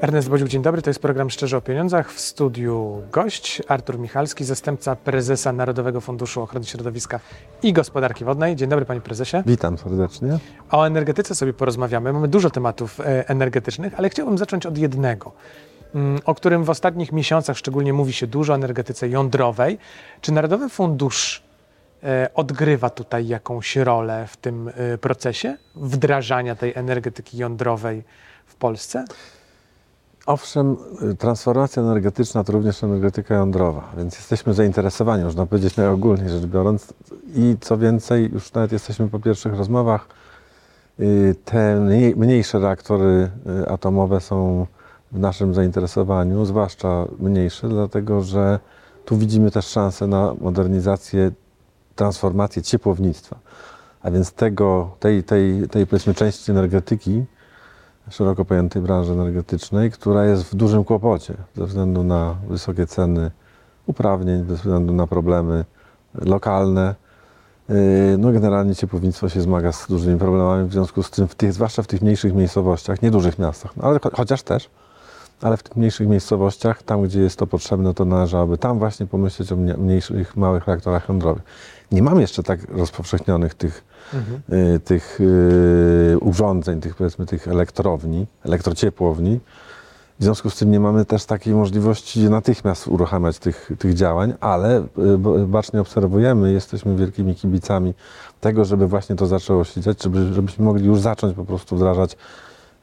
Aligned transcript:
Ernest 0.00 0.28
Bodziuk, 0.28 0.48
dzień 0.48 0.62
dobry. 0.62 0.82
To 0.82 0.90
jest 0.90 1.00
program 1.00 1.30
Szczerze 1.30 1.56
o 1.56 1.60
Pieniądzach. 1.60 2.12
W 2.12 2.20
studiu 2.20 3.02
gość 3.12 3.62
Artur 3.68 3.98
Michalski, 3.98 4.44
zastępca 4.44 4.96
prezesa 4.96 5.52
Narodowego 5.52 6.00
Funduszu 6.00 6.42
Ochrony 6.42 6.66
Środowiska 6.66 7.20
i 7.62 7.72
Gospodarki 7.72 8.24
Wodnej. 8.24 8.56
Dzień 8.56 8.68
dobry, 8.68 8.84
panie 8.84 9.00
prezesie. 9.00 9.36
Witam 9.46 9.78
serdecznie. 9.78 10.38
O 10.70 10.86
energetyce 10.86 11.34
sobie 11.34 11.52
porozmawiamy. 11.52 12.12
Mamy 12.12 12.28
dużo 12.28 12.50
tematów 12.50 13.00
e, 13.00 13.28
energetycznych, 13.28 13.94
ale 13.96 14.10
chciałbym 14.10 14.38
zacząć 14.38 14.66
od 14.66 14.78
jednego, 14.78 15.32
mm, 15.94 16.20
o 16.24 16.34
którym 16.34 16.64
w 16.64 16.70
ostatnich 16.70 17.12
miesiącach 17.12 17.58
szczególnie 17.58 17.92
mówi 17.92 18.12
się 18.12 18.26
dużo 18.26 18.52
o 18.52 18.56
energetyce 18.56 19.08
jądrowej. 19.08 19.78
Czy 20.20 20.32
Narodowy 20.32 20.68
Fundusz 20.68 21.42
e, 22.02 22.30
odgrywa 22.34 22.90
tutaj 22.90 23.26
jakąś 23.26 23.76
rolę 23.76 24.26
w 24.26 24.36
tym 24.36 24.70
e, 24.74 24.98
procesie 24.98 25.56
wdrażania 25.74 26.54
tej 26.54 26.72
energetyki 26.74 27.38
jądrowej 27.38 28.04
w 28.46 28.54
Polsce? 28.54 29.04
Owszem, 30.28 30.76
transformacja 31.18 31.82
energetyczna 31.82 32.44
to 32.44 32.52
również 32.52 32.84
energetyka 32.84 33.34
jądrowa, 33.34 33.92
więc 33.96 34.16
jesteśmy 34.16 34.54
zainteresowani, 34.54 35.24
można 35.24 35.46
powiedzieć 35.46 35.76
najogólniej 35.76 36.28
rzecz 36.28 36.46
biorąc. 36.46 36.94
I 37.34 37.56
co 37.60 37.78
więcej, 37.78 38.30
już 38.32 38.52
nawet 38.52 38.72
jesteśmy 38.72 39.08
po 39.08 39.20
pierwszych 39.20 39.54
rozmowach, 39.54 40.06
y, 41.00 41.34
te 41.44 41.80
mniej- 41.80 42.16
mniejsze 42.16 42.58
reaktory 42.58 43.30
y, 43.62 43.68
atomowe 43.68 44.20
są 44.20 44.66
w 45.12 45.18
naszym 45.18 45.54
zainteresowaniu, 45.54 46.44
zwłaszcza 46.44 47.04
mniejsze, 47.18 47.68
dlatego 47.68 48.22
że 48.22 48.58
tu 49.04 49.16
widzimy 49.16 49.50
też 49.50 49.66
szansę 49.66 50.06
na 50.06 50.34
modernizację, 50.40 51.30
transformację 51.96 52.62
ciepłownictwa. 52.62 53.36
A 54.02 54.10
więc 54.10 54.32
tego, 54.32 54.90
tej, 55.00 55.24
tej, 55.24 55.68
tej 55.68 55.86
powiedzmy 55.86 56.14
części 56.14 56.50
energetyki, 56.50 57.24
szeroko 58.10 58.44
pojętej 58.44 58.82
branży 58.82 59.12
energetycznej, 59.12 59.90
która 59.90 60.24
jest 60.24 60.42
w 60.44 60.54
dużym 60.54 60.84
kłopocie 60.84 61.34
ze 61.56 61.66
względu 61.66 62.04
na 62.04 62.34
wysokie 62.48 62.86
ceny 62.86 63.30
uprawnień, 63.86 64.44
ze 64.48 64.54
względu 64.54 64.92
na 64.92 65.06
problemy 65.06 65.64
lokalne. 66.14 66.94
Yy, 67.68 67.74
No 68.18 68.32
generalnie 68.32 68.74
ciepłownictwo 68.74 69.28
się 69.28 69.40
zmaga 69.40 69.72
z 69.72 69.86
dużymi 69.88 70.18
problemami, 70.18 70.68
w 70.68 70.72
związku 70.72 71.02
z 71.02 71.10
tym, 71.10 71.28
w 71.28 71.34
tych, 71.34 71.52
zwłaszcza 71.52 71.82
w 71.82 71.86
tych 71.86 72.02
mniejszych 72.02 72.34
miejscowościach, 72.34 73.02
nie 73.02 73.10
dużych 73.10 73.38
miastach, 73.38 73.76
no 73.76 73.84
ale 73.88 73.98
cho- 73.98 74.16
chociaż 74.16 74.42
też, 74.42 74.70
ale 75.42 75.56
w 75.56 75.62
tych 75.62 75.76
mniejszych 75.76 76.08
miejscowościach, 76.08 76.82
tam 76.82 77.02
gdzie 77.02 77.20
jest 77.20 77.38
to 77.38 77.46
potrzebne, 77.46 77.94
to 77.94 78.04
należałoby 78.04 78.58
tam 78.58 78.78
właśnie 78.78 79.06
pomyśleć 79.06 79.52
o 79.52 79.56
mnie- 79.56 79.76
mniejszych, 79.76 80.36
małych 80.36 80.66
reaktorach 80.66 81.08
jądrowych. 81.08 81.42
Nie 81.92 82.02
mamy 82.02 82.20
jeszcze 82.20 82.42
tak 82.42 82.60
rozpowszechnionych 82.70 83.54
tych 83.54 83.84
y, 84.52 84.80
tych 84.80 85.20
y, 85.20 86.16
urządzeń, 86.20 86.80
tych 86.80 86.96
powiedzmy 86.96 87.26
tych 87.26 87.48
elektrowni, 87.48 88.26
elektrociepłowni. 88.44 89.40
W 90.20 90.24
związku 90.24 90.50
z 90.50 90.56
tym 90.56 90.70
nie 90.70 90.80
mamy 90.80 91.04
też 91.04 91.24
takiej 91.24 91.54
możliwości 91.54 92.20
natychmiast 92.30 92.88
uruchamiać 92.88 93.38
tych, 93.38 93.70
tych 93.78 93.94
działań, 93.94 94.34
ale 94.40 94.78
y, 94.80 95.46
bacznie 95.46 95.80
obserwujemy, 95.80 96.52
jesteśmy 96.52 96.96
wielkimi 96.96 97.34
kibicami 97.34 97.94
tego, 98.40 98.64
żeby 98.64 98.86
właśnie 98.86 99.16
to 99.16 99.26
zaczęło 99.26 99.64
się 99.64 99.80
dziać, 99.80 100.02
żeby, 100.02 100.34
żebyśmy 100.34 100.64
mogli 100.64 100.86
już 100.86 101.00
zacząć 101.00 101.36
po 101.36 101.44
prostu 101.44 101.76
wdrażać 101.76 102.16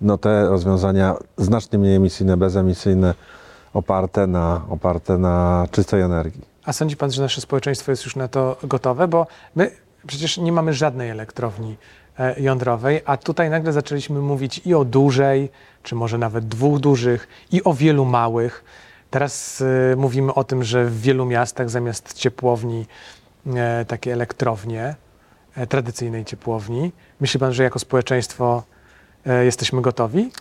no, 0.02 0.18
te 0.18 0.50
rozwiązania 0.50 1.16
znacznie 1.38 1.80
mniej 1.80 1.96
emisyjne, 1.96 2.38
bezemisyjne, 2.38 3.14
oparte 3.74 4.28
na, 4.28 4.62
oparte 4.70 5.18
na 5.18 5.68
czystej 5.72 6.02
energii. 6.02 6.42
A 6.66 6.74
sądzi 6.74 6.98
pan, 6.98 7.12
że 7.12 7.22
nasze 7.22 7.42
społeczeństwo 7.42 7.92
jest 7.92 8.06
już 8.06 8.16
na 8.16 8.28
to 8.28 8.58
gotowe? 8.64 9.08
Bo 9.08 9.28
my 9.56 9.72
przecież 10.08 10.38
nie 10.38 10.52
mamy 10.52 10.74
żadnej 10.74 11.10
elektrowni 11.10 11.78
e, 12.20 12.42
jądrowej, 12.42 13.02
a 13.06 13.18
tutaj 13.18 13.50
nagle 13.50 13.74
zaczęliśmy 13.74 14.20
mówić 14.20 14.62
i 14.66 14.74
o 14.74 14.86
dużej, 14.86 15.50
czy 15.84 15.96
może 15.96 16.18
nawet 16.18 16.48
dwóch 16.48 16.80
dużych, 16.80 17.28
i 17.52 17.64
o 17.64 17.74
wielu 17.74 18.06
małych. 18.06 18.64
Teraz 19.10 19.64
e, 19.92 19.96
mówimy 19.96 20.34
o 20.34 20.44
tym, 20.44 20.64
że 20.64 20.86
w 20.86 21.02
wielu 21.02 21.26
miastach 21.26 21.70
zamiast 21.70 22.14
ciepłowni 22.14 22.86
e, 23.56 23.86
takie 23.86 24.14
elektrownie, 24.14 24.96
tradycyjnej 25.70 26.26
ciepłowni. 26.26 26.92
Myśli 27.20 27.40
pan, 27.40 27.54
że 27.54 27.64
jako 27.64 27.80
społeczeństwo 27.80 28.64
jesteśmy 29.26 29.82
gotowi? 29.82 30.32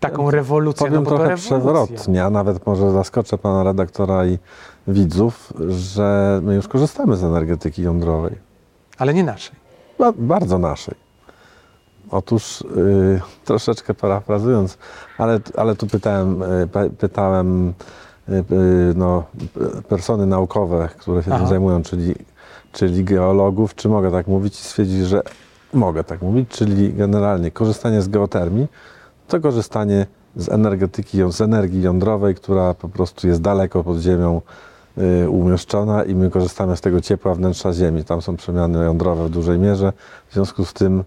Taką 0.00 0.30
rewolucję, 0.30 0.86
Powiem 0.86 1.02
no 1.02 1.08
trochę 1.10 1.22
rewolucja. 1.24 1.58
przewrotnie, 1.58 2.24
a 2.24 2.30
nawet 2.30 2.66
może 2.66 2.90
zaskoczę 2.92 3.38
pana 3.38 3.62
redaktora 3.64 4.26
i 4.26 4.38
widzów, 4.88 5.52
że 5.68 6.40
my 6.42 6.54
już 6.54 6.68
korzystamy 6.68 7.16
z 7.16 7.24
energetyki 7.24 7.82
jądrowej. 7.82 8.34
Ale 8.98 9.14
nie 9.14 9.24
naszej. 9.24 9.56
Ba- 9.98 10.12
bardzo 10.18 10.58
naszej. 10.58 10.94
Otóż 12.10 12.60
y, 12.60 13.20
troszeczkę 13.44 13.94
parafrazując, 13.94 14.78
ale, 15.18 15.40
ale 15.56 15.76
tu 15.76 15.86
pytałem, 15.86 16.42
y, 16.42 16.46
pe- 16.66 16.90
pytałem 16.90 17.68
y, 18.28 18.32
y, 18.32 18.44
no, 18.96 19.24
persony 19.88 20.26
naukowe, 20.26 20.88
które 20.98 21.22
się 21.22 21.30
Aha. 21.30 21.38
tym 21.38 21.48
zajmują, 21.48 21.82
czyli, 21.82 22.14
czyli 22.72 23.04
geologów, 23.04 23.74
czy 23.74 23.88
mogę 23.88 24.10
tak 24.10 24.26
mówić 24.26 24.60
i 24.60 24.62
stwierdzić, 24.62 25.06
że 25.06 25.22
mogę 25.74 26.04
tak 26.04 26.22
mówić, 26.22 26.48
czyli 26.48 26.92
generalnie 26.92 27.50
korzystanie 27.50 28.02
z 28.02 28.08
geotermii 28.08 28.66
to 29.28 29.40
korzystanie 29.40 30.06
z 30.36 30.48
energetyki, 30.48 31.18
z 31.28 31.40
energii 31.40 31.82
jądrowej, 31.82 32.34
która 32.34 32.74
po 32.74 32.88
prostu 32.88 33.28
jest 33.28 33.40
daleko 33.40 33.84
pod 33.84 33.98
ziemią 33.98 34.40
y, 34.98 35.30
umieszczona 35.30 36.04
i 36.04 36.14
my 36.14 36.30
korzystamy 36.30 36.76
z 36.76 36.80
tego 36.80 37.00
ciepła 37.00 37.34
wnętrza 37.34 37.72
Ziemi. 37.72 38.04
Tam 38.04 38.22
są 38.22 38.36
przemiany 38.36 38.84
jądrowe 38.84 39.26
w 39.26 39.30
dużej 39.30 39.58
mierze. 39.58 39.92
W 40.28 40.34
związku 40.34 40.64
z 40.64 40.72
tym 40.72 41.04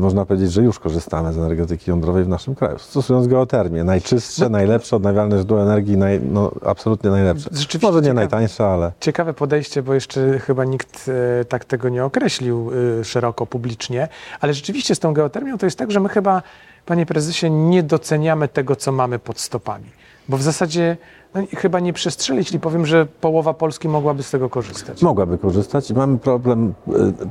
można 0.00 0.26
powiedzieć, 0.26 0.52
że 0.52 0.62
już 0.62 0.78
korzystamy 0.78 1.32
z 1.32 1.38
energetyki 1.38 1.90
jądrowej 1.90 2.24
w 2.24 2.28
naszym 2.28 2.54
kraju. 2.54 2.78
Stosując 2.78 3.26
geotermię. 3.26 3.84
Najczystsze, 3.84 4.42
No- 4.44 4.48
najlepsze 4.50 4.96
odnawialne 4.96 5.36
źródło 5.36 5.62
energii, 5.62 5.96
naj, 5.96 6.20
no, 6.20 6.50
absolutnie 6.66 7.10
najlepsze. 7.10 7.48
Rzeczywiście 7.52 7.86
Może 7.86 7.98
nie 7.98 8.02
ciekawe. 8.02 8.14
najtańsze, 8.20 8.66
ale 8.66 8.92
Ciekawe 9.00 9.34
podejście, 9.34 9.82
bo 9.82 9.94
jeszcze 9.94 10.38
chyba 10.38 10.64
nikt 10.64 11.10
e, 11.40 11.44
tak 11.44 11.64
tego 11.64 11.88
nie 11.88 12.04
określił 12.04 12.70
e, 13.00 13.04
szeroko, 13.04 13.46
publicznie, 13.46 14.08
ale 14.40 14.54
rzeczywiście 14.54 14.94
z 14.94 14.98
tą 14.98 15.12
geotermią 15.14 15.58
to 15.58 15.66
jest 15.66 15.78
tak, 15.78 15.90
że 15.90 16.00
my 16.00 16.08
chyba, 16.08 16.42
panie 16.86 17.06
prezesie, 17.06 17.50
nie 17.50 17.82
doceniamy 17.82 18.48
tego, 18.48 18.76
co 18.76 18.92
mamy 18.92 19.18
pod 19.18 19.40
stopami. 19.40 19.84
Bo 20.28 20.36
w 20.36 20.42
zasadzie 20.42 20.96
no, 21.34 21.42
chyba 21.56 21.80
nie 21.80 21.92
przestrzeli, 21.92 22.38
jeśli 22.38 22.60
powiem, 22.60 22.86
że 22.86 23.06
połowa 23.06 23.54
Polski 23.54 23.88
mogłaby 23.88 24.22
z 24.22 24.30
tego 24.30 24.50
korzystać. 24.50 25.02
mogłaby 25.02 25.38
korzystać 25.38 25.90
i 25.90 25.94
mamy 25.94 26.18
problem, 26.18 26.74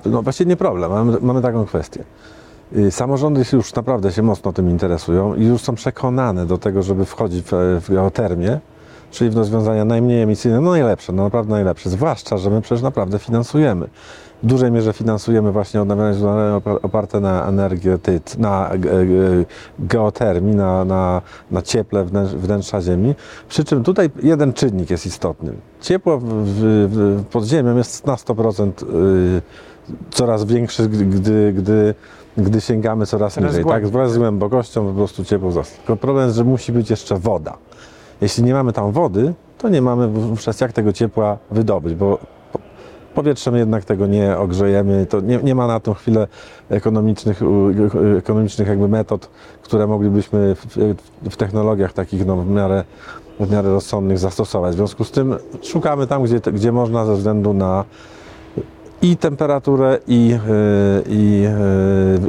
y, 0.05 0.09
no 0.09 0.21
właściwie 0.21 0.49
nie 0.49 0.57
problem, 0.57 0.91
mamy, 0.91 1.17
mamy 1.21 1.41
taką 1.41 1.65
kwestię. 1.65 2.03
Y, 2.77 2.91
Samorządy 2.91 3.43
już 3.53 3.73
naprawdę 3.73 4.11
się 4.11 4.21
mocno 4.21 4.53
tym 4.53 4.69
interesują 4.69 5.35
i 5.35 5.45
już 5.45 5.61
są 5.61 5.75
przekonane 5.75 6.45
do 6.45 6.57
tego, 6.57 6.83
żeby 6.83 7.05
wchodzić 7.05 7.45
w, 7.45 7.81
w 7.81 7.93
geotermię, 7.93 8.59
czyli 9.11 9.29
w 9.29 9.37
rozwiązania 9.37 9.85
najmniej 9.85 10.21
emisyjne, 10.21 10.61
no 10.61 10.71
najlepsze, 10.71 11.13
no 11.13 11.23
naprawdę 11.23 11.51
najlepsze. 11.51 11.89
Zwłaszcza, 11.89 12.37
że 12.37 12.49
my 12.49 12.61
przecież 12.61 12.81
naprawdę 12.81 13.19
finansujemy. 13.19 13.87
W 14.43 14.45
dużej 14.45 14.71
mierze 14.71 14.93
finansujemy 14.93 15.51
właśnie 15.51 15.81
odnawialne 15.81 16.13
źródła 16.13 16.61
oparte 16.81 17.19
na 17.19 17.47
energię, 17.47 17.97
tyt, 17.97 18.37
na 18.37 18.69
e, 18.69 18.73
e, 18.73 18.79
geotermii, 19.79 20.55
na, 20.55 20.85
na, 20.85 21.21
na 21.51 21.61
cieple 21.61 22.05
wnętrz- 22.05 22.35
wnętrza 22.35 22.81
Ziemi. 22.81 23.15
Przy 23.49 23.63
czym 23.63 23.83
tutaj 23.83 24.09
jeden 24.23 24.53
czynnik 24.53 24.89
jest 24.89 25.05
istotny. 25.05 25.53
Ciepło 25.81 26.17
w, 26.17 26.25
w, 26.25 27.23
pod 27.31 27.45
ziemią 27.45 27.77
jest 27.77 28.05
na 28.05 28.15
100% 28.15 28.71
y, 29.37 29.41
coraz 30.11 30.45
większy, 30.45 30.89
gdy, 30.89 31.05
gdy, 31.53 31.95
gdy, 32.37 32.61
sięgamy 32.61 33.05
coraz, 33.05 33.37
niżej. 33.39 33.65
Tak, 33.65 33.87
wraz 33.87 34.11
z 34.11 34.17
głębokością 34.17 34.87
po 34.87 34.93
prostu 34.93 35.25
ciepło 35.25 35.49
wzrasta. 35.49 35.77
Tylko 35.77 35.95
problem 35.95 36.25
jest, 36.25 36.37
że 36.37 36.43
musi 36.43 36.71
być 36.71 36.89
jeszcze 36.89 37.19
woda. 37.19 37.57
Jeśli 38.21 38.43
nie 38.43 38.53
mamy 38.53 38.73
tam 38.73 38.91
wody, 38.91 39.33
to 39.57 39.69
nie 39.69 39.81
mamy 39.81 40.07
wówczas 40.07 40.61
jak 40.61 40.73
tego 40.73 40.93
ciepła 40.93 41.37
wydobyć, 41.51 41.95
bo 41.95 42.17
powietrzem 43.15 43.55
jednak 43.55 43.85
tego 43.85 44.07
nie 44.07 44.37
ogrzejemy. 44.37 45.05
To 45.05 45.21
nie, 45.21 45.37
nie 45.37 45.55
ma 45.55 45.67
na 45.67 45.79
tą 45.79 45.93
chwilę 45.93 46.27
ekonomicznych, 46.69 47.41
ekonomicznych 48.17 48.67
jakby 48.67 48.87
metod, 48.87 49.29
które 49.61 49.87
moglibyśmy 49.87 50.55
w, 50.55 50.95
w 51.29 51.35
technologiach 51.35 51.93
takich 51.93 52.25
no, 52.25 52.37
w, 52.37 52.49
miarę, 52.49 52.83
w 53.39 53.51
miarę 53.51 53.69
rozsądnych 53.69 54.19
zastosować. 54.19 54.73
W 54.73 54.77
związku 54.77 55.03
z 55.03 55.11
tym 55.11 55.35
szukamy 55.61 56.07
tam, 56.07 56.23
gdzie, 56.23 56.39
gdzie 56.39 56.71
można 56.71 57.05
ze 57.05 57.15
względu 57.15 57.53
na 57.53 57.83
i 59.01 59.17
temperaturę, 59.17 59.97
i, 60.07 60.27
yy, 60.27 60.37
i, 61.07 61.41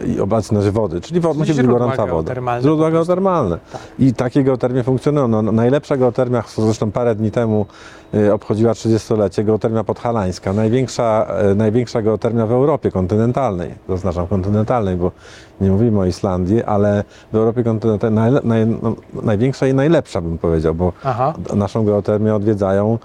yy, 0.07 0.15
i 0.15 0.21
obecność 0.21 0.69
wody, 0.69 1.01
czyli 1.01 1.21
wo, 1.21 1.35
musi 1.35 1.55
być 1.55 1.67
gorąca 1.67 2.07
woda. 2.07 2.35
Źródła 2.61 2.91
geotermalne. 2.91 3.59
I 3.99 4.15
takie 4.15 4.45
geotermie 4.45 4.83
funkcjonują. 4.83 5.29
No, 5.29 5.43
najlepsza 5.43 5.97
geotermia, 5.97 6.43
zresztą 6.57 6.91
parę 6.91 7.15
dni 7.15 7.31
temu 7.31 7.67
y, 8.15 8.33
obchodziła 8.33 8.73
30-lecie, 8.73 9.45
geotermia 9.45 9.85
podhalańska. 9.85 10.53
Największa, 10.53 11.27
największa 11.57 12.03
geotermia 12.03 12.47
w 12.47 12.53
Europie 12.53 12.91
kontynentalnej. 12.91 13.75
Zaznaczam 13.89 14.27
kontynentalnej, 14.27 14.97
bo 14.97 15.13
nie 15.61 15.71
mówimy 15.71 16.01
o 16.01 16.05
Islandii, 16.05 16.63
ale 16.63 17.05
w 17.33 17.37
Europie 17.37 17.65
kontynentalnej 17.65 18.17
najle, 18.17 18.41
naj, 18.45 18.67
no, 18.67 18.95
największa 19.23 19.67
i 19.67 19.75
najlepsza 19.75 20.21
bym 20.21 20.39
powiedział, 20.39 20.75
bo 20.75 20.93
Aha. 21.05 21.35
naszą 21.57 21.85
geotermię 21.85 22.35
odwiedzają 22.35 22.99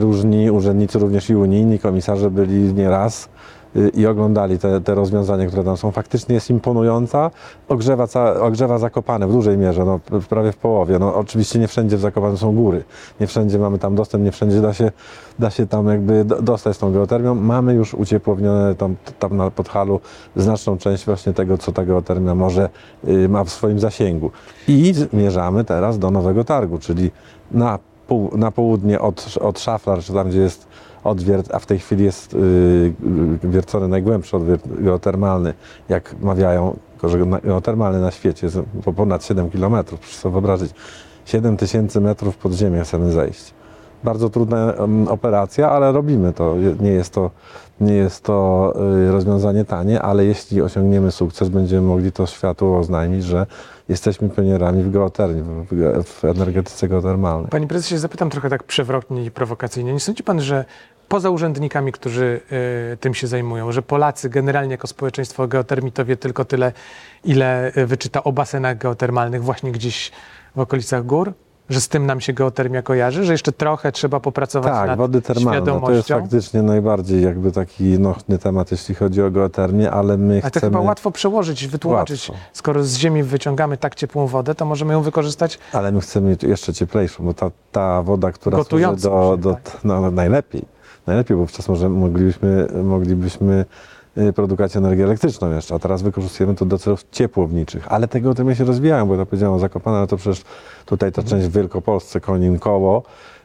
różni 0.00 0.50
urzędnicy, 0.50 0.98
również 0.98 1.30
i 1.30 1.36
unijni, 1.36 1.78
komisarze 1.78 2.30
byli 2.30 2.74
nieraz. 2.74 3.28
y, 3.76 3.88
i 3.88 4.06
oglądali 4.06 4.58
te, 4.58 4.80
te 4.80 4.94
rozwiązania, 4.94 5.46
które 5.46 5.64
tam 5.64 5.76
są. 5.76 5.90
Faktycznie 5.90 6.34
jest 6.34 6.50
imponująca. 6.50 7.30
Ogrzewa, 7.68 8.06
ca, 8.06 8.40
ogrzewa 8.40 8.78
Zakopane 8.78 9.26
w 9.28 9.32
dużej 9.32 9.58
mierze, 9.58 9.84
no, 9.84 10.00
prawie 10.28 10.52
w 10.52 10.56
połowie. 10.56 10.98
No, 10.98 11.14
oczywiście 11.14 11.58
nie 11.58 11.68
wszędzie 11.68 11.96
w 11.96 12.00
Zakopane 12.00 12.36
są 12.36 12.54
góry. 12.54 12.84
Nie 13.20 13.26
wszędzie 13.26 13.58
mamy 13.58 13.78
tam 13.78 13.94
dostęp, 13.94 14.24
nie 14.24 14.32
wszędzie 14.32 14.60
da 14.60 14.74
się, 14.74 14.90
da 15.38 15.50
się 15.50 15.66
tam 15.66 15.88
jakby 15.88 16.24
do- 16.24 16.42
dostać 16.42 16.76
z 16.76 16.78
tą 16.78 16.92
geotermią. 16.92 17.34
Mamy 17.34 17.74
już 17.74 17.94
uciepłownione 17.94 18.74
tam, 18.74 18.96
tam 19.18 19.36
na 19.36 19.50
Podhalu 19.50 20.00
znaczną 20.36 20.78
część 20.78 21.04
właśnie 21.06 21.32
tego, 21.32 21.58
co 21.58 21.72
ta 21.72 21.84
geotermia 21.84 22.34
może 22.34 22.68
y, 23.08 23.28
ma 23.28 23.44
w 23.44 23.50
swoim 23.50 23.78
zasięgu. 23.80 24.30
I 24.68 24.92
zmierzamy 24.94 25.64
teraz 25.64 25.98
do 25.98 26.10
Nowego 26.10 26.44
Targu, 26.44 26.78
czyli 26.78 27.10
na, 27.50 27.78
pół, 28.10 28.30
na 28.36 28.50
południe 28.50 29.00
od, 29.00 29.38
od 29.40 29.60
Szaflar, 29.60 29.98
czy 30.02 30.12
tam 30.12 30.28
gdzie 30.28 30.40
jest 30.40 30.66
odwiert, 31.04 31.54
a 31.54 31.58
w 31.58 31.66
tej 31.66 31.78
chwili 31.78 32.04
jest 32.04 32.34
y, 32.34 32.36
y, 33.44 33.48
wiercony 33.48 33.88
najgłębszy 33.88 34.36
odwiert 34.36 34.68
geotermalny, 34.68 35.54
jak 35.88 36.14
mawiają, 36.20 36.76
że 37.02 37.18
geotermalny 37.44 38.00
na 38.00 38.10
świecie, 38.10 38.46
jest 38.46 38.58
po 38.84 38.92
ponad 38.92 39.24
7 39.24 39.50
km, 39.50 39.84
proszę 39.84 40.16
sobie 40.16 40.32
wyobrazić, 40.32 40.70
7 41.24 41.56
tysięcy 41.56 42.00
metrów 42.00 42.36
pod 42.36 42.52
ziemię 42.52 42.80
chcemy 42.84 43.12
zejść. 43.12 43.54
Bardzo 44.04 44.30
trudna 44.30 44.74
operacja, 45.08 45.70
ale 45.70 45.92
robimy 45.92 46.32
to. 46.32 46.54
Nie 46.80 46.90
jest 46.90 47.14
to, 47.14 47.30
nie 47.80 47.94
jest 47.94 48.24
to 48.24 48.72
y, 49.08 49.12
rozwiązanie 49.12 49.64
tanie, 49.64 50.02
ale 50.02 50.24
jeśli 50.24 50.62
osiągniemy 50.62 51.10
sukces, 51.10 51.48
będziemy 51.48 51.82
mogli 51.82 52.12
to 52.12 52.26
światu 52.26 52.74
oznajmić, 52.74 53.24
że 53.24 53.46
jesteśmy 53.90 54.28
pionierami 54.28 54.82
w 54.82 54.90
geotermii, 54.90 55.42
w, 56.04 56.24
energetyce 56.24 56.88
geotermalnej. 56.88 57.50
Panie 57.50 57.66
prezesie, 57.66 57.98
zapytam 57.98 58.30
trochę 58.30 58.50
tak 58.50 58.62
przewrotnie 58.62 59.24
i 59.24 59.30
prowokacyjnie. 59.30 59.92
Nie 59.92 60.00
sądzi 60.00 60.22
pan, 60.22 60.40
że 60.40 60.64
poza 61.08 61.30
urzędnikami, 61.30 61.92
którzy 61.92 62.40
y, 62.92 62.96
tym 62.96 63.14
się 63.14 63.26
zajmują, 63.26 63.72
że 63.72 63.82
Polacy 63.82 64.30
generalnie 64.30 64.72
jako 64.72 64.86
społeczeństwo 64.86 65.48
geotermii 65.48 65.92
to 65.92 66.04
wie 66.04 66.16
tylko 66.16 66.44
tyle, 66.44 66.72
ile 67.24 67.72
y, 67.76 67.86
wyczyta 67.86 68.24
o 68.24 68.32
basenach 68.32 68.78
geotermalnych 68.78 69.44
właśnie 69.44 69.72
gdzieś 69.72 70.12
w 70.56 70.60
okolicach 70.60 71.06
gór? 71.06 71.32
Że 71.70 71.80
z 71.80 71.88
tym 71.88 72.06
nam 72.06 72.20
się 72.20 72.32
geotermia 72.32 72.82
kojarzy? 72.82 73.24
Że 73.24 73.32
jeszcze 73.32 73.52
trochę 73.52 73.92
trzeba 73.92 74.20
popracować 74.20 74.72
Tak, 74.72 74.86
nad 74.88 74.98
wody 74.98 75.22
termalne. 75.22 75.80
To 75.80 75.92
jest 75.92 76.08
faktycznie 76.08 76.62
najbardziej 76.62 77.22
jakby 77.22 77.52
taki 77.52 77.84
nośny 77.84 78.38
temat, 78.38 78.70
jeśli 78.70 78.94
chodzi 78.94 79.22
o 79.22 79.30
geotermię, 79.30 79.90
ale 79.90 80.16
my 80.16 80.34
Ale 80.34 80.42
to 80.42 80.48
chcemy... 80.58 80.70
chyba 80.70 80.80
łatwo 80.80 81.10
przełożyć, 81.10 81.66
wytłumaczyć. 81.66 82.28
Łatwo. 82.28 82.44
Skoro 82.52 82.84
z 82.84 82.96
ziemi 82.96 83.22
wyciągamy 83.22 83.76
tak 83.76 83.94
ciepłą 83.94 84.26
wodę, 84.26 84.54
to 84.54 84.64
możemy 84.64 84.92
ją 84.92 85.02
wykorzystać 85.02 85.58
Ale 85.72 85.92
my 85.92 86.00
chcemy 86.00 86.36
jeszcze 86.42 86.74
cieplejszą, 86.74 87.24
bo 87.24 87.34
ta, 87.34 87.50
ta 87.72 88.02
woda, 88.02 88.32
która 88.32 88.56
służy 88.56 88.64
Gotującą 88.64 89.10
do, 89.10 89.36
się, 89.36 89.42
do 89.42 89.54
tak. 89.54 89.84
no, 89.84 90.10
najlepiej, 90.10 90.64
najlepiej, 91.06 91.36
bo 91.36 91.42
wówczas 91.42 91.68
może 91.68 91.88
moglibyśmy, 91.88 92.66
moglibyśmy 92.84 93.64
y, 94.20 94.32
produkować 94.32 94.76
energię 94.76 95.04
elektryczną 95.04 95.54
jeszcze, 95.54 95.74
a 95.74 95.78
teraz 95.78 96.02
wykorzystujemy 96.02 96.54
to 96.54 96.64
do 96.64 96.78
celów 96.78 97.04
ciepłowniczych. 97.12 97.92
Ale 97.92 98.08
te 98.08 98.20
geotermie 98.20 98.56
się 98.56 98.64
rozwijają, 98.64 99.06
bo 99.06 99.14
ja 99.14 99.26
powiedziałem 99.26 99.54
o 99.54 99.58
Zakopane, 99.58 99.98
ale 99.98 100.06
to 100.06 100.16
przecież 100.16 100.42
tutaj 100.86 101.12
ta 101.12 101.22
część 101.22 101.46
w 101.46 101.52
Wielkopolsce, 101.52 102.20
Konin, 102.20 102.58
Koło, 102.58 103.02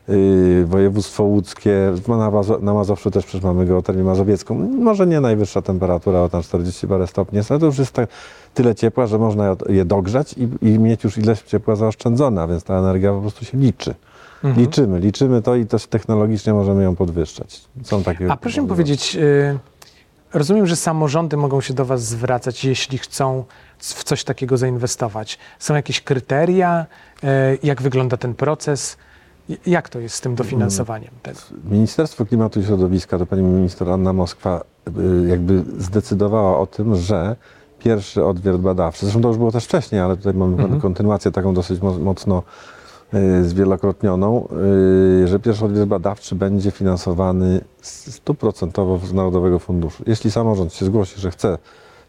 y, 0.09 0.65
województwo 0.67 1.23
łódzkie, 1.23 1.93
no, 2.07 2.17
na, 2.17 2.31
Mazo- 2.31 2.61
na 2.61 2.73
Mazowszu 2.73 3.11
też 3.11 3.25
przecież 3.25 3.43
mamy 3.43 3.65
geotermię 3.65 4.03
mazowiecką. 4.03 4.55
Może 4.79 5.07
nie 5.07 5.21
najwyższa 5.21 5.61
temperatura, 5.61 6.21
o 6.21 6.29
tam 6.29 6.41
40 6.43 6.87
parę 6.87 7.07
stopni 7.07 7.37
jest, 7.37 7.51
ale 7.51 7.59
to 7.59 7.65
już 7.65 7.77
jest 7.77 7.91
tak, 7.91 8.09
tyle 8.53 8.75
ciepła, 8.75 9.07
że 9.07 9.19
można 9.19 9.55
je 9.69 9.85
dogrzać 9.85 10.35
i, 10.37 10.67
i 10.67 10.79
mieć 10.79 11.03
już 11.03 11.17
ileś 11.17 11.41
ciepła 11.41 11.75
zaoszczędzone, 11.75 12.41
a 12.41 12.47
więc 12.47 12.63
ta 12.63 12.79
energia 12.79 13.13
po 13.13 13.21
prostu 13.21 13.45
się 13.45 13.57
liczy. 13.57 13.95
Mhm. 14.43 14.65
Liczymy, 14.65 14.99
liczymy 14.99 15.41
to 15.41 15.55
i 15.55 15.65
też 15.65 15.87
technologicznie 15.87 16.53
możemy 16.53 16.83
ją 16.83 16.95
podwyższać. 16.95 17.61
Są 17.83 18.03
takie 18.03 18.31
A 18.31 18.37
proszę 18.37 18.61
mi 18.61 18.67
powiedzieć, 18.67 19.15
y, 19.15 19.59
rozumiem, 20.35 20.65
że 20.67 20.75
samorządy 20.75 21.37
mogą 21.37 21.61
się 21.61 21.73
do 21.73 21.85
Was 21.85 22.03
zwracać, 22.03 22.65
jeśli 22.65 22.97
chcą 22.97 23.43
w 23.79 24.03
coś 24.03 24.23
takiego 24.23 24.57
zainwestować. 24.57 25.39
Są 25.59 25.75
jakieś 25.75 26.01
kryteria? 26.01 26.85
Y, 27.23 27.27
Jak 27.63 27.81
wygląda 27.81 28.17
ten 28.17 28.33
proces? 28.33 28.97
Jak 29.65 29.89
to 29.89 29.99
jest 29.99 30.15
z 30.15 30.21
tym 30.21 30.35
dofinansowaniem 30.35 31.11
tego? 31.23 31.39
Ministerstwo 31.63 32.25
Klimatu 32.25 32.59
i 32.59 32.63
Środowiska, 32.65 33.17
to 33.19 33.25
pani 33.25 33.41
minister 33.43 33.89
Anna 33.89 34.13
Moskwa 34.13 34.61
y, 34.87 35.27
jakby 35.29 35.63
zdecydowała 35.77 36.59
o 36.59 36.65
tym, 36.67 36.95
że 36.95 37.35
pierwszy 37.79 38.25
odwiert 38.25 38.57
badawczy, 38.57 39.05
zresztą 39.05 39.21
to 39.21 39.27
już 39.27 39.37
było 39.37 39.51
też 39.51 39.65
wcześniej, 39.65 40.01
ale 40.01 40.17
tutaj 40.17 40.33
mamy 40.33 40.53
Mhm. 40.63 40.81
kontynuację 40.81 41.31
taką 41.31 41.53
dosyć 41.53 41.81
mo- 41.81 41.99
mocno 41.99 42.43
zwielokrotnioną, 43.43 44.47
y, 45.23 45.27
że 45.27 45.39
pierwszy 45.39 45.65
odwiert 45.65 45.87
badawczy 45.87 46.35
będzie 46.35 46.71
finansowany 46.71 47.61
stuprocentowo 47.81 48.97
z 48.97 49.13
Narodowego 49.13 49.59
Funduszu. 49.59 50.03
Jeśli 50.07 50.31
samorząd 50.31 50.73
się 50.73 50.85
zgłosi, 50.85 51.19
że 51.21 51.31
chce 51.31 51.57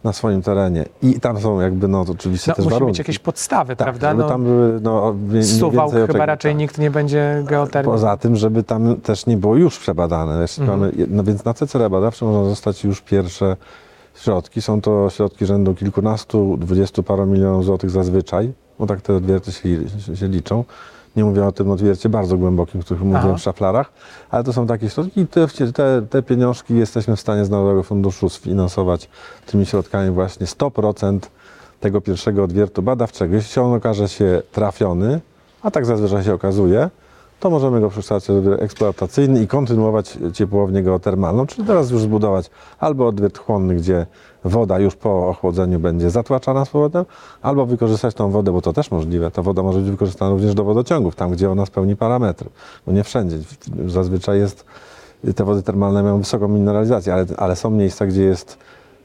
na 0.04 0.12
swoim 0.12 0.42
terenie 0.42 0.84
i 1.02 1.20
tam 1.20 1.40
są 1.40 1.60
jakby, 1.60 1.88
no 1.88 2.04
to 2.04 2.12
oczywiście 2.12 2.50
No, 2.50 2.54
też 2.54 2.64
musi 2.64 2.72
warunki. 2.74 2.90
mieć 2.90 2.98
jakieś 2.98 3.18
podstawy, 3.18 3.76
tak, 3.76 3.86
prawda? 3.86 4.10
żeby 4.10 4.22
No, 4.22 4.28
tam 4.28 4.44
były, 4.44 4.80
no, 4.80 5.12
mniej 5.12 5.42
więcej 5.72 6.06
chyba 6.06 6.26
raczej 6.26 6.52
tak. 6.52 6.58
nikt 6.58 6.78
nie 6.78 6.90
będzie 6.90 7.42
geotermią. 7.46 7.92
Poza 7.92 8.16
tym, 8.16 8.36
żeby 8.36 8.62
tam 8.62 8.96
też 9.00 9.26
nie 9.26 9.36
było 9.36 9.56
już 9.56 9.78
przebadane. 9.78 10.40
Jeszcze 10.42 10.62
Mhm. 10.62 10.80
mamy, 10.80 10.92
no 11.08 11.24
więc 11.24 11.44
na 11.44 11.54
CCR 11.54 11.90
badawcze 11.90 12.24
można 12.24 12.42
dostać 12.48 12.84
już 12.84 13.00
pierwsze 13.00 13.56
środki. 14.14 14.62
Są 14.62 14.80
to 14.80 15.10
środki 15.10 15.46
rzędu 15.46 15.74
kilkunastu, 15.74 16.56
dwudziestu 16.56 17.02
paru 17.02 17.26
milionów 17.26 17.64
złotych 17.64 17.90
zazwyczaj, 17.90 18.52
bo 18.78 18.86
tak 18.86 19.00
te 19.00 19.14
odwierty 19.14 19.52
się, 19.52 19.68
się 20.16 20.28
liczą. 20.28 20.64
Nie 21.16 21.24
mówię 21.24 21.46
o 21.46 21.52
tym 21.52 21.70
odwiercie 21.70 22.08
bardzo 22.08 22.36
głębokim, 22.36 22.80
Aha. 22.84 23.04
mówiłem 23.04 23.38
w 23.38 23.42
szaflarach, 23.42 23.92
ale 24.30 24.44
to 24.44 24.52
są 24.52 24.66
takie 24.66 24.90
środki 24.90 25.20
i 25.20 25.26
te, 25.26 25.48
te, 25.48 26.02
te 26.10 26.22
pieniążki 26.22 26.76
jesteśmy 26.76 27.16
w 27.16 27.20
stanie 27.20 27.44
z 27.44 27.50
Narodowego 27.50 27.82
Funduszu 27.82 28.28
sfinansować 28.28 29.08
tymi 29.46 29.66
środkami 29.66 30.10
właśnie 30.10 30.46
100% 30.46 31.18
tego 31.80 32.00
pierwszego 32.00 32.44
odwiertu 32.44 32.82
badawczego. 32.82 33.34
Jeśli 33.34 33.62
on 33.62 33.72
okaże 33.72 34.08
się 34.08 34.42
trafiony, 34.52 35.20
a 35.62 35.70
tak 35.70 35.86
zazwyczaj 35.86 36.24
się 36.24 36.34
okazuje, 36.34 36.90
to 37.40 37.50
możemy 37.50 37.80
go 37.80 37.90
przekształcić 37.90 38.30
odwiert 38.30 38.62
eksploatacyjny 38.62 39.42
i 39.42 39.46
kontynuować 39.46 40.18
ciepłownię 40.32 40.82
geotermalną, 40.82 41.46
czyli 41.46 41.66
teraz 41.66 41.90
już 41.90 42.00
zbudować 42.02 42.50
albo 42.78 43.06
odwiert 43.06 43.38
chłonny, 43.38 43.74
gdzie 43.74 44.06
woda 44.44 44.78
już 44.78 44.96
po 44.96 45.28
ochłodzeniu 45.28 45.78
będzie 45.78 46.10
zatłaczana 46.10 46.64
z 46.64 46.68
powrotem, 46.68 47.04
albo 47.42 47.66
wykorzystać 47.66 48.14
tą 48.14 48.30
wodę, 48.30 48.52
bo 48.52 48.62
to 48.62 48.72
też 48.72 48.90
możliwe. 48.90 49.30
Ta 49.30 49.42
woda 49.42 49.62
może 49.62 49.78
być 49.78 49.90
wykorzystana 49.90 50.30
również 50.30 50.54
do 50.54 50.64
wodociągów, 50.64 51.14
tam 51.14 51.30
gdzie 51.30 51.50
ona 51.50 51.66
spełni 51.66 51.96
parametry. 51.96 52.50
No 52.86 52.92
nie 52.92 53.04
wszędzie. 53.04 53.38
Zazwyczaj 53.86 54.38
jest, 54.38 54.64
te 55.36 55.44
wody 55.44 55.62
termalne 55.62 56.02
mają 56.02 56.18
wysoką 56.18 56.48
mineralizację, 56.48 57.14
ale, 57.14 57.26
ale 57.36 57.56
są 57.56 57.70
miejsca, 57.70 58.06
gdzie 58.06 58.22
jest 58.22 58.58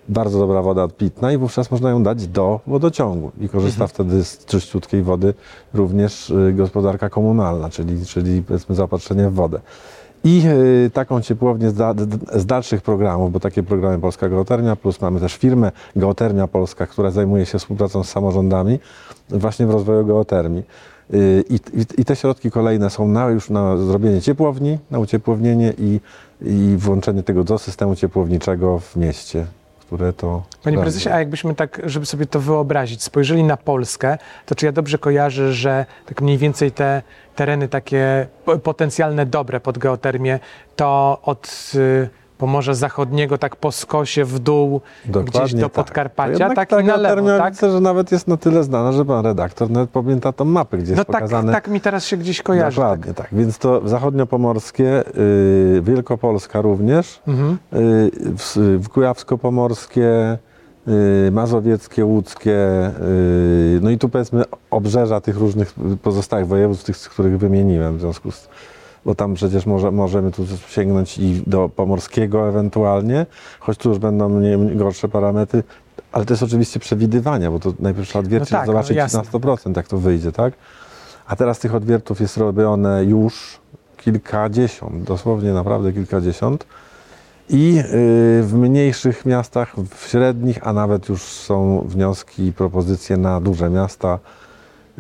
bardzo 0.10 0.40
dobra 0.40 0.62
woda 0.62 0.88
pitna 0.88 1.32
i 1.32 1.38
wówczas 1.38 1.72
można 1.72 1.90
ją 1.90 2.04
dać 2.04 2.28
do 2.28 2.60
wodociągu 2.68 3.32
i 3.42 3.50
korzysta 3.50 3.88
wtedy 3.88 4.24
z 4.24 4.46
czyściutkiej 4.46 5.04
wody 5.04 5.34
również 5.74 6.30
y, 6.30 6.54
gospodarka 6.54 7.10
komunalna, 7.10 7.70
czyli, 7.70 8.06
czyli 8.06 8.44
powiedzmy 8.44 8.76
zaopatrzenie 8.76 9.30
w 9.30 9.34
wodę. 9.34 9.60
I 10.24 10.42
y, 10.86 10.90
taką 10.94 11.22
ciepłownię 11.22 11.70
z, 11.70 11.74
da, 11.74 11.94
z 12.34 12.46
dalszych 12.46 12.82
programów, 12.82 13.32
bo 13.32 13.40
takie 13.40 13.64
programy 13.64 14.00
Polska 14.00 14.30
Geotermia, 14.30 14.76
plus 14.76 15.02
mamy 15.02 15.20
też 15.20 15.36
firmę 15.36 15.72
Geotermia 15.96 16.48
Polska, 16.48 16.88
która 16.88 17.12
zajmuje 17.12 17.46
się 17.46 17.60
współpracą 17.60 18.04
z 18.04 18.10
samorządami 18.10 18.80
właśnie 19.30 19.68
w 19.68 19.70
rozwoju 19.70 20.06
geotermii. 20.06 20.64
Y, 21.14 21.44
I, 21.50 21.54
i, 21.54 22.02
I 22.02 22.06
te 22.06 22.16
środki 22.16 22.52
kolejne 22.52 22.90
są 22.90 23.08
na, 23.08 23.30
już 23.30 23.50
na 23.50 23.78
zrobienie 23.78 24.22
ciepłowni, 24.22 24.78
na 24.92 25.00
uciepłownienie 25.00 25.74
i, 25.78 26.00
i 26.42 26.76
włączenie 26.78 27.24
tego 27.24 27.44
do 27.44 27.58
systemu 27.58 27.96
ciepłowniczego 27.96 28.80
w 28.80 28.96
mieście, 28.96 29.46
które 29.92 30.14
to. 30.14 30.28
Panie 30.28 30.44
sprawdza. 30.62 30.82
prezesie, 30.82 31.10
a 31.10 31.20
jakbyśmy 31.20 31.56
tak, 31.56 31.82
żeby 31.86 32.06
sobie 32.06 32.26
to 32.26 32.40
wyobrazić, 32.40 33.04
spojrzeli 33.04 33.44
na 33.44 33.58
Polskę, 33.58 34.18
to 34.46 34.56
czy 34.56 34.66
ja 34.66 34.72
dobrze 34.72 34.98
kojarzę, 34.98 35.54
że 35.54 35.86
tak 36.06 36.22
mniej 36.22 36.38
więcej 36.38 36.72
te 36.72 37.02
tereny 37.36 37.68
takie 37.68 38.28
potencjalne 38.64 39.26
dobre 39.26 39.60
pod 39.60 39.78
geotermię, 39.78 40.40
to 40.76 41.20
od 41.24 41.72
y, 41.76 42.10
Pomorza 42.42 42.74
Zachodniego 42.74 43.38
tak 43.38 43.56
po 43.56 43.72
skosie 43.72 44.26
w 44.26 44.40
dół, 44.40 44.82
gdzieś 45.06 45.14
Dokładnie 45.26 45.62
do 45.62 45.70
tak. 45.70 45.74
Podkarpacia, 45.86 46.50
tak 46.50 46.70
ta 46.70 46.82
i 46.82 46.84
na 46.84 46.96
lewo, 46.98 47.28
tak? 47.38 47.54
Że 47.62 47.80
nawet 47.82 48.12
jest 48.12 48.28
na 48.28 48.38
tyle 48.38 48.64
znana, 48.64 48.92
że 48.92 49.06
pan 49.06 49.26
redaktor 49.26 49.70
nawet 49.70 49.90
pamięta 49.90 50.32
tą 50.32 50.46
mapę, 50.46 50.78
gdzie 50.78 50.92
No 50.94 50.98
jest 50.98 51.08
tak, 51.08 51.16
pokazane. 51.22 51.52
tak 51.52 51.68
mi 51.68 51.82
teraz 51.82 52.06
się 52.06 52.18
gdzieś 52.18 52.42
kojarzy. 52.42 52.76
Dokładnie 52.76 53.14
tak. 53.14 53.28
Więc 53.32 53.58
to 53.58 53.88
zachodniopomorskie, 53.90 55.04
y, 55.18 55.82
Wielkopolska 55.82 56.62
również, 56.62 57.22
Mhm. 57.28 57.52
y, 57.54 57.58
w, 58.80 58.90
Kujawsko-Pomorskie, 58.90 60.38
y, 61.28 61.32
Mazowieckie, 61.32 62.06
Łódzkie, 62.06 62.58
y, 63.02 63.80
no 63.82 63.90
i 63.90 63.98
tu 63.98 64.10
powiedzmy 64.10 64.44
obrzeża 64.72 65.22
tych 65.22 65.38
różnych 65.38 65.74
pozostałych 66.04 66.48
województw, 66.48 66.86
tych, 66.86 66.98
których 66.98 67.38
wymieniłem 67.38 67.98
w 67.98 68.02
związku 68.02 68.32
z 68.32 68.50
bo 69.06 69.16
tam 69.16 69.34
przecież 69.34 69.66
może, 69.66 69.92
możemy 69.92 70.32
tu 70.32 70.46
sięgnąć 70.68 71.18
i 71.18 71.44
do 71.48 71.70
pomorskiego 71.70 72.50
ewentualnie, 72.50 73.26
choć 73.60 73.78
tu 73.78 73.90
już 73.90 73.98
będą 73.98 74.30
mniej, 74.30 74.76
gorsze 74.76 75.10
parametry, 75.10 75.64
ale 76.12 76.26
to 76.26 76.34
jest 76.34 76.44
oczywiście 76.44 76.80
przewidywania, 76.80 77.52
bo 77.52 77.60
to 77.60 77.74
najpierw 77.80 78.08
trzeba 78.08 78.20
odwiercić, 78.20 78.52
No 78.52 78.58
tak, 78.58 78.68
no 78.68 78.74
zobaczyć 78.74 78.98
jasne. 78.98 79.20
na 79.20 79.26
100% 79.40 79.78
jak 79.78 79.88
to 79.88 79.98
wyjdzie, 79.98 80.32
tak? 80.32 80.54
A 81.28 81.36
teraz 81.36 81.60
tych 81.60 81.76
odwiertów 81.76 82.20
jest 82.22 82.38
robione 82.38 83.04
już 83.04 83.60
kilkadziesiąt, 83.98 85.04
dosłownie 85.04 85.54
naprawdę 85.54 85.94
kilkadziesiąt. 85.94 86.66
I 87.50 87.80
y, 87.80 87.84
w 88.44 88.54
mniejszych 88.54 89.26
miastach, 89.26 89.76
w 89.96 90.08
średnich, 90.10 90.68
a 90.68 90.74
nawet 90.74 91.10
już 91.10 91.22
są 91.22 91.86
wnioski 91.88 92.46
i 92.46 92.54
propozycje 92.54 93.18
na 93.18 93.42
duże 93.42 93.70
miasta, 93.70 94.20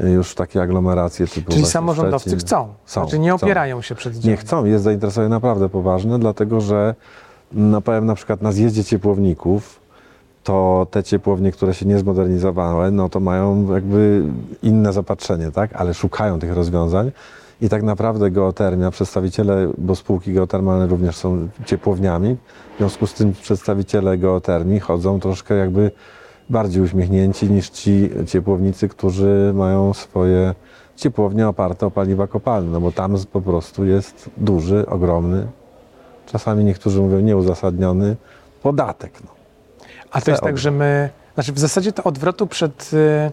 już 0.10 0.36
takie 0.36 0.62
aglomeracje 0.62 1.28
typu 1.28 1.52
Czyli 1.52 1.66
samorządowcy 1.66 2.30
Szczecin. 2.30 2.40
chcą. 2.48 2.68
Są, 2.86 3.02
znaczy 3.02 3.20
nie 3.20 3.30
chcą. 3.30 3.46
opierają 3.46 3.82
się 3.82 3.96
przed 3.96 4.14
Nie 4.16 4.22
działaniem. 4.22 4.38
chcą, 4.46 4.66
jest 4.66 4.84
zainteresowanie 4.84 5.30
naprawdę 5.30 5.70
poważne, 5.70 6.20
dlatego 6.20 6.62
że 6.62 6.96
no 7.52 7.82
powiem 7.82 8.06
na 8.06 8.16
przykład 8.16 8.42
na 8.42 8.52
zjeździe 8.52 8.84
ciepłowników, 8.84 9.80
to 10.44 10.88
te 10.92 11.04
ciepłownie, 11.04 11.52
które 11.52 11.74
się 11.74 11.86
nie 11.86 12.00
zmodernizowały, 12.00 12.92
no 12.92 13.10
to 13.10 13.20
mają 13.20 13.74
jakby 13.74 14.24
inne 14.64 14.94
zapatrzenie, 14.94 15.52
tak? 15.52 15.74
Ale 15.74 15.94
szukają 15.94 16.40
tych 16.40 16.54
rozwiązań 16.54 17.12
i 17.62 17.70
tak 17.70 17.84
naprawdę 17.84 18.32
geotermia, 18.32 18.92
przedstawiciele, 18.92 19.72
bo 19.78 19.96
spółki 19.96 20.34
geotermalne 20.34 20.88
również 20.88 21.16
są 21.16 21.48
ciepłowniami, 21.66 22.38
w 22.76 22.78
związku 22.78 23.08
z 23.08 23.14
tym 23.14 23.34
przedstawiciele 23.34 24.18
geotermii 24.18 24.80
chodzą 24.80 25.20
troszkę 25.20 25.56
jakby 25.56 25.92
bardziej 26.50 26.84
uśmiechnięci 26.84 27.52
niż 27.52 27.70
ci 27.70 28.10
ciepłownicy, 28.28 28.90
którzy 28.90 29.52
mają 29.56 29.94
swoje 29.94 30.56
ciepłownie 30.96 31.48
oparte 31.48 31.86
o 31.86 31.92
paliwa 31.92 32.28
kopalne, 32.28 32.72
no 32.72 32.82
bo 32.82 32.92
tam 32.92 33.16
po 33.32 33.42
prostu 33.42 33.86
jest 33.86 34.30
duży, 34.38 34.86
ogromny, 34.88 35.48
czasami 36.26 36.64
niektórzy 36.64 37.02
mówią 37.02 37.20
nieuzasadniony 37.20 38.16
podatek. 38.62 39.14
No. 39.24 39.32
A 40.12 40.22
to 40.22 40.32
jest 40.32 40.44
tak, 40.44 40.58
że 40.58 40.72
my, 40.72 41.10
znaczy 41.34 41.54
w 41.54 41.60
zasadzie 41.60 41.92
to 41.92 42.04
odwrotu 42.04 42.48
przed, 42.48 42.92
y, 42.94 43.32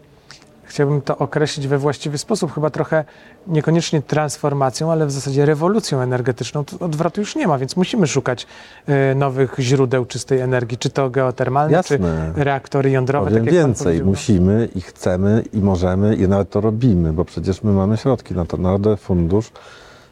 chciałbym 0.68 1.00
to 1.00 1.18
określić 1.18 1.68
we 1.68 1.78
właściwy 1.78 2.18
sposób, 2.18 2.54
chyba 2.54 2.70
trochę 2.70 3.04
niekoniecznie 3.46 4.02
transformacją, 4.02 4.92
ale 4.92 5.06
w 5.06 5.10
zasadzie 5.10 5.46
rewolucją 5.46 6.00
energetyczną, 6.00 6.64
to 6.64 6.78
odwrotu 6.78 7.20
już 7.20 7.36
nie 7.36 7.46
ma, 7.46 7.58
więc 7.58 7.76
musimy 7.76 8.06
szukać 8.06 8.46
y, 8.88 9.14
nowych 9.14 9.54
źródeł 9.58 10.04
czystej 10.04 10.40
energii, 10.40 10.78
czy 10.78 10.90
to 10.90 11.10
geotermalne, 11.10 11.82
czy 11.84 11.94
Jasne. 11.94 12.32
reaktory 12.36 12.90
jądrowe. 12.90 13.30
Powiem 13.30 13.44
tak 13.44 13.54
więcej, 13.54 14.02
musimy 14.04 14.68
i 14.74 14.80
chcemy 14.80 15.44
i 15.52 15.58
możemy 15.58 16.16
i 16.16 16.28
nawet 16.28 16.50
to 16.50 16.60
robimy, 16.60 17.12
bo 17.12 17.24
przecież 17.24 17.62
my 17.62 17.72
mamy 17.72 17.96
środki 17.96 18.34
na 18.34 18.44
to. 18.44 18.56
Narodowy 18.56 18.96
Fundusz 18.96 19.50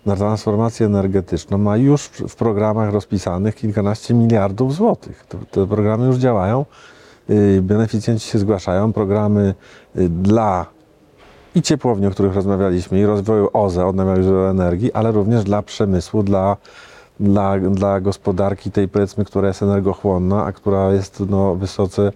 na 0.07 0.17
transformację 0.17 0.87
energetyczną 0.87 1.59
ma 1.59 1.77
już 1.77 2.03
w 2.03 2.35
programach 2.37 2.93
rozpisanych 2.93 3.55
kilkanaście 3.55 4.15
miliardów 4.15 4.75
złotych. 4.75 5.25
Te, 5.51 5.67
programy 5.67 6.07
już 6.07 6.17
działają, 6.17 6.65
beneficjenci 7.63 8.31
się 8.31 8.39
zgłaszają, 8.39 8.93
programy 8.93 9.55
yy, 9.95 10.09
dla 10.09 10.67
i 11.55 11.63
ciepłowni, 11.63 12.07
o 12.07 12.11
których 12.11 12.35
rozmawialiśmy, 12.35 13.01
i 13.01 13.07
rozwoju 13.07 13.49
OZE, 13.53 13.87
odnawialnych 13.87 14.25
źródeł 14.25 14.47
energii, 14.49 14.93
ale 14.93 15.13
również 15.13 15.45
dla 15.45 15.63
przemysłu, 15.63 16.23
dla, 16.23 16.57
dla, 17.21 17.59
dla 17.59 18.01
gospodarki 18.01 18.71
tej 18.71 18.89
powiedzmy, 18.89 19.25
która 19.25 19.49
jest 19.49 19.63
energochłonna, 19.63 20.45
a 20.45 20.53
która 20.53 20.93
jest 20.93 21.23
no, 21.29 21.55
wysoce 21.55 22.13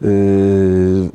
yy, 0.00 1.08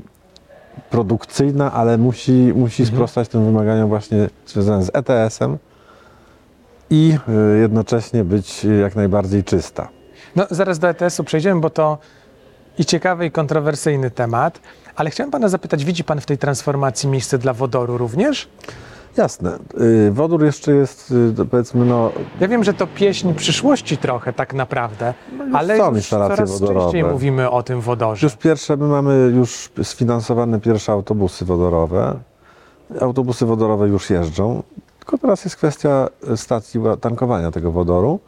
produkcyjna, 0.90 1.72
ale 1.72 1.98
musi, 1.98 2.54
musi 2.56 2.84
Mhm. 2.84 2.96
sprostać 2.96 3.28
tym 3.28 3.46
wymaganiom 3.46 3.90
właśnie 3.90 4.30
związanym 4.48 4.84
z 4.84 4.92
ETS-em 4.94 5.58
i 6.90 7.18
yy, 7.28 7.60
jednocześnie 7.60 8.24
być 8.24 8.64
jak 8.82 8.96
najbardziej 8.96 9.44
czysta. 9.44 9.88
No, 10.36 10.48
zaraz 10.50 10.80
do 10.80 10.90
ETS-u 10.90 11.24
przejdziemy, 11.24 11.62
bo 11.62 11.70
to 11.70 11.98
i 12.78 12.86
ciekawy, 12.86 13.26
i 13.26 13.32
kontrowersyjny 13.32 14.12
temat. 14.12 14.60
Ale 14.96 15.10
chciałem 15.10 15.32
pana 15.32 15.50
zapytać, 15.50 15.86
widzi 15.86 16.04
pan 16.04 16.22
w 16.22 16.26
tej 16.26 16.38
transformacji 16.38 17.10
miejsce 17.10 17.38
dla 17.38 17.54
wodoru 17.54 17.98
również? 17.98 18.48
Jasne. 19.18 19.58
Yy, 20.06 20.12
wodór 20.12 20.44
jeszcze 20.46 20.72
jest, 20.72 21.14
to 21.38 21.46
powiedzmy, 21.46 21.86
no, 21.86 22.12
Ja 22.40 22.48
wiem, 22.48 22.64
że 22.64 22.74
to 22.74 22.88
pieśń 22.88 23.34
przyszłości 23.34 23.98
trochę 23.98 24.34
tak 24.34 24.54
naprawdę, 24.54 25.14
ale 25.54 25.78
są 25.78 25.96
już 25.96 26.08
coraz 26.10 26.52
wodorowe. 26.60 26.82
częściej 26.82 27.04
mówimy 27.04 27.50
o 27.50 27.64
tym 27.64 27.82
wodorze. 27.82 28.26
Już 28.26 28.36
pierwsze, 28.36 28.78
my 28.78 28.88
mamy 28.88 29.32
już 29.36 29.70
sfinansowane 29.84 30.60
pierwsze 30.60 30.92
autobusy 30.92 31.46
wodorowe. 31.46 32.20
Autobusy 33.02 33.46
wodorowe 33.46 33.88
już 33.88 34.10
jeżdżą, 34.10 34.64
tylko 35.00 35.18
teraz 35.18 35.46
jest 35.46 35.56
kwestia 35.56 36.08
stacji 36.36 36.80
ła- 36.80 36.98
tankowania 36.98 37.52
tego 37.52 37.72
wodoru, 37.72 38.20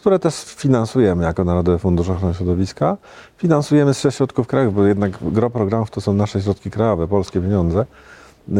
które 0.00 0.18
też 0.18 0.34
finansujemy 0.44 1.24
jako 1.24 1.44
Narodowy 1.44 1.78
Fundusz 1.78 2.08
Ochrony 2.08 2.34
Środowiska. 2.34 2.96
Finansujemy 3.36 3.92
ze 3.92 4.12
środków 4.12 4.46
krajowych, 4.46 4.74
bo 4.74 4.86
jednak 4.86 5.10
gro 5.22 5.50
programów 5.50 5.90
to 5.90 6.00
są 6.00 6.12
nasze 6.12 6.42
środki 6.42 6.70
krajowe, 6.70 7.08
polskie 7.08 7.40
pieniądze. 7.40 7.86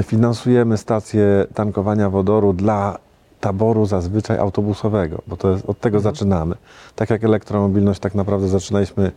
Finansujemy 0.03 0.79
stacje 0.79 1.47
tankowania 1.55 2.11
wodoru 2.11 2.53
dla 2.53 2.99
taboru 3.41 3.87
zazwyczaj 3.87 4.39
autobusowego, 4.39 5.23
bo 5.27 5.37
to 5.37 5.51
jest, 5.51 5.69
od 5.69 5.81
tego 5.81 6.01
zaczynamy. 6.01 6.55
Tak 6.97 7.11
jak 7.11 7.25
elektromobilność, 7.25 8.01
tak 8.01 8.15
naprawdę 8.15 8.49
zaczynaliśmy 8.49 9.13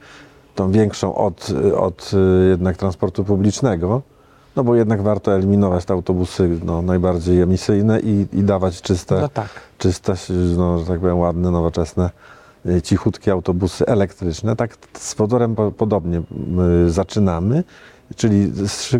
tą 0.55 0.71
większą 0.71 1.15
od, 1.15 1.47
od 1.77 2.11
y, 2.13 2.49
jednak 2.49 2.77
transportu 2.77 3.23
publicznego, 3.23 4.01
no 4.55 4.63
bo 4.63 4.75
jednak 4.75 5.01
warto 5.01 5.35
eliminować 5.35 5.85
te 5.85 5.93
autobusy 5.93 6.59
no, 6.65 6.81
najbardziej 6.81 7.41
emisyjne 7.41 7.99
i, 7.99 8.27
i 8.33 8.43
dawać 8.43 8.81
czyste, 8.81 9.21
No 9.21 9.29
tak. 9.29 9.49
czyste, 9.77 10.13
no, 10.57 10.79
że 10.79 10.85
tak 10.85 10.99
powiem, 10.99 11.19
ładne, 11.19 11.51
nowoczesne, 11.51 12.09
y, 12.65 12.81
cichutkie 12.81 13.31
autobusy 13.31 13.85
elektryczne. 13.85 14.55
Tak 14.55 14.77
z 14.97 15.15
wodorem 15.15 15.55
po, 15.55 15.71
podobnie 15.71 16.21
y, 16.85 16.89
zaczynamy, 16.89 17.63
czyli 18.15 18.51
y, 18.89 18.95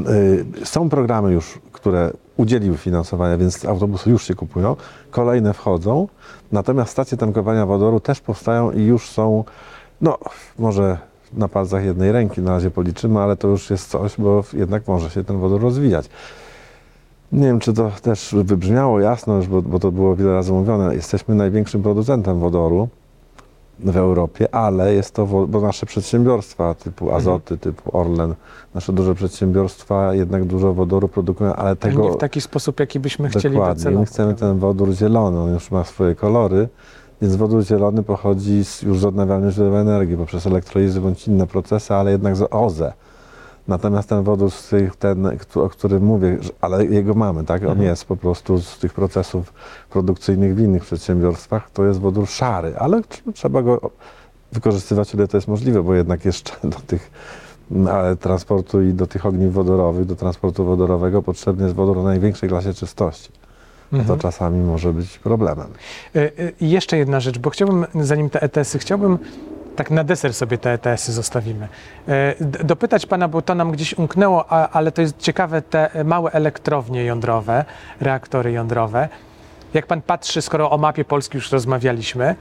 y, 0.00 0.10
y, 0.10 0.66
są 0.66 0.88
programy 0.88 1.32
już, 1.32 1.58
które 1.72 2.10
udzieliły 2.36 2.76
finansowania, 2.76 3.36
więc 3.36 3.64
autobusy 3.64 4.10
już 4.10 4.24
się 4.24 4.34
kupują, 4.34 4.76
kolejne 5.10 5.54
wchodzą, 5.54 6.08
natomiast 6.52 6.92
stacje 6.92 7.18
tankowania 7.18 7.66
wodoru 7.66 8.00
też 8.00 8.20
powstają 8.20 8.70
i 8.72 8.82
już 8.82 9.10
są, 9.10 9.44
no 10.00 10.18
może 10.58 11.09
na 11.32 11.48
palcach 11.48 11.84
jednej 11.84 12.12
ręki 12.12 12.40
na 12.40 12.50
razie 12.50 12.70
policzymy, 12.70 13.20
ale 13.20 13.36
to 13.36 13.48
już 13.48 13.70
jest 13.70 13.90
coś, 13.90 14.16
bo 14.18 14.44
jednak 14.52 14.88
może 14.88 15.10
się 15.10 15.24
ten 15.24 15.38
wodór 15.38 15.60
rozwijać. 15.60 16.08
Nie 17.32 17.46
wiem, 17.46 17.60
czy 17.60 17.72
to 17.72 17.90
też 18.02 18.34
wybrzmiało 18.44 19.00
jasno 19.00 19.36
już, 19.36 19.46
bo, 19.46 19.62
bo 19.62 19.78
to 19.78 19.92
było 19.92 20.16
wiele 20.16 20.32
razy 20.32 20.52
mówione. 20.52 20.94
Jesteśmy 20.94 21.34
największym 21.34 21.82
producentem 21.82 22.40
wodoru 22.40 22.88
w 23.78 23.96
Europie, 23.96 24.54
ale 24.54 24.94
jest 24.94 25.14
to, 25.14 25.26
bo 25.26 25.60
nasze 25.60 25.86
przedsiębiorstwa 25.86 26.74
typu 26.74 27.12
Azoty, 27.12 27.58
typu 27.58 27.98
Orlen, 27.98 28.34
nasze 28.74 28.92
duże 28.92 29.14
przedsiębiorstwa 29.14 30.14
jednak 30.14 30.44
dużo 30.44 30.74
wodoru 30.74 31.08
produkują, 31.08 31.54
ale 31.54 31.76
tego 31.76 32.02
nie 32.02 32.12
w 32.12 32.16
taki 32.16 32.40
sposób, 32.40 32.80
jaki 32.80 33.00
byśmy 33.00 33.28
chcieli 33.28 33.54
dokładnie. 33.54 33.90
My 33.90 34.06
chcemy 34.06 34.34
ten 34.34 34.58
wodór 34.58 34.92
zielony, 34.92 35.40
on 35.40 35.54
już 35.54 35.70
ma 35.70 35.84
swoje 35.84 36.14
kolory, 36.14 36.68
więc 37.22 37.36
wodór 37.36 37.64
zielony 37.64 38.02
pochodzi 38.02 38.64
z, 38.64 38.82
już 38.82 38.98
z 38.98 39.04
odnawialnych 39.04 39.54
źródeł 39.54 39.76
energii 39.76 40.16
poprzez 40.16 40.46
elektrolizy 40.46 41.00
bądź 41.00 41.28
inne 41.28 41.46
procesy, 41.46 41.94
ale 41.94 42.10
jednak 42.10 42.36
z 42.36 42.48
OZE. 42.50 42.92
Natomiast 43.68 44.08
ten 44.08 44.22
wodór, 44.22 44.50
z 44.50 44.68
tych, 44.68 44.96
ten, 44.96 45.30
o 45.54 45.68
którym 45.68 46.02
mówię, 46.04 46.38
ale 46.60 46.86
jego 46.86 47.14
mamy, 47.14 47.44
tak? 47.44 47.62
On 47.62 47.68
Mhm. 47.68 47.86
jest 47.88 48.04
po 48.04 48.16
prostu 48.16 48.58
z 48.60 48.78
tych 48.78 48.94
procesów 48.94 49.52
produkcyjnych 49.90 50.54
w 50.54 50.60
innych 50.60 50.82
przedsiębiorstwach. 50.84 51.70
To 51.70 51.84
jest 51.84 52.00
wodór 52.00 52.26
szary, 52.28 52.74
ale 52.78 52.96
tr- 53.00 53.32
trzeba 53.34 53.62
go 53.62 53.90
wykorzystywać, 54.52 55.14
ile 55.14 55.28
to 55.28 55.36
jest 55.36 55.48
możliwe, 55.48 55.82
bo 55.82 55.94
jednak 55.94 56.24
jeszcze 56.24 56.52
do 56.64 56.78
tych 56.86 57.10
mm, 57.70 57.88
ale 57.94 58.16
transportu 58.16 58.82
i 58.82 58.94
do 58.94 59.06
tych 59.06 59.26
ogniw 59.26 59.52
wodorowych, 59.52 60.04
do 60.06 60.16
transportu 60.16 60.64
wodorowego 60.64 61.22
potrzebny 61.22 61.62
jest 61.64 61.74
wodór 61.76 61.98
o 61.98 62.02
największej 62.02 62.48
klasie 62.48 62.74
czystości. 62.74 63.30
A 63.92 63.96
to 63.96 64.00
Mhm. 64.02 64.18
czasami 64.18 64.60
może 64.60 64.92
być 64.92 65.18
problemem. 65.18 65.66
Y, 66.16 66.52
I 66.60 66.70
jeszcze 66.70 66.96
jedna 66.98 67.20
rzecz, 67.20 67.38
bo 67.38 67.50
chciałbym, 67.50 67.86
zanim 67.94 68.30
te 68.30 68.42
ETS-y, 68.42 68.78
chciałbym 68.78 69.18
tak 69.76 69.90
na 69.90 70.04
deser 70.04 70.34
sobie 70.34 70.58
te 70.58 70.72
ETS-y 70.72 71.12
zostawimy. 71.12 71.68
D- 72.40 72.64
Dopytać 72.64 73.06
pana, 73.06 73.28
bo 73.28 73.42
to 73.42 73.54
nam 73.54 73.72
gdzieś 73.72 73.94
umknęło, 73.98 74.46
ale 74.52 74.92
to 74.92 75.02
jest 75.02 75.18
ciekawe, 75.18 75.62
te 75.62 75.90
małe 76.04 76.32
elektrownie 76.32 77.04
jądrowe, 77.04 77.64
reaktory 78.00 78.52
jądrowe. 78.52 79.08
Jak 79.74 79.86
pan 79.86 80.02
patrzy, 80.02 80.42
skoro 80.42 80.70
o 80.70 80.78
mapie 80.78 81.04
Polski 81.04 81.36
już 81.36 81.52
rozmawialiśmy, 81.52 82.34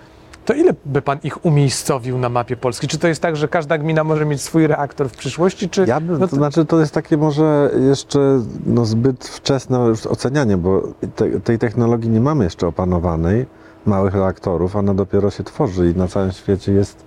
to 0.49 0.53
ile 0.53 0.73
by 0.85 1.01
pan 1.01 1.17
ich 1.23 1.45
umiejscowił 1.45 2.17
na 2.17 2.29
mapie 2.29 2.57
Polski? 2.57 2.87
Czy 2.87 2.97
to 2.97 3.07
jest 3.07 3.21
tak, 3.21 3.35
że 3.35 3.47
każda 3.47 3.77
gmina 3.77 4.03
może 4.03 4.25
mieć 4.25 4.41
swój 4.41 4.67
reaktor 4.67 5.09
w 5.09 5.17
przyszłości, 5.17 5.69
czy... 5.69 5.85
Ja 5.87 6.01
bym, 6.01 6.19
no 6.19 6.27
to 6.27 6.35
znaczy 6.35 6.65
to 6.65 6.79
jest 6.79 6.93
takie 6.93 7.17
może 7.17 7.71
jeszcze 7.89 8.41
no, 8.65 8.85
zbyt 8.85 9.27
wczesne 9.27 9.79
już 9.79 10.05
ocenianie, 10.05 10.57
bo 10.57 10.81
te, 11.15 11.39
tej 11.39 11.59
technologii 11.59 12.09
nie 12.09 12.21
mamy 12.21 12.43
jeszcze 12.43 12.67
opanowanej, 12.67 13.45
małych 13.85 14.13
reaktorów, 14.13 14.75
ona 14.75 14.93
dopiero 14.93 15.31
się 15.31 15.43
tworzy 15.43 15.89
i 15.89 15.95
na 15.95 16.07
całym 16.07 16.31
świecie 16.31 16.71
jest 16.71 17.05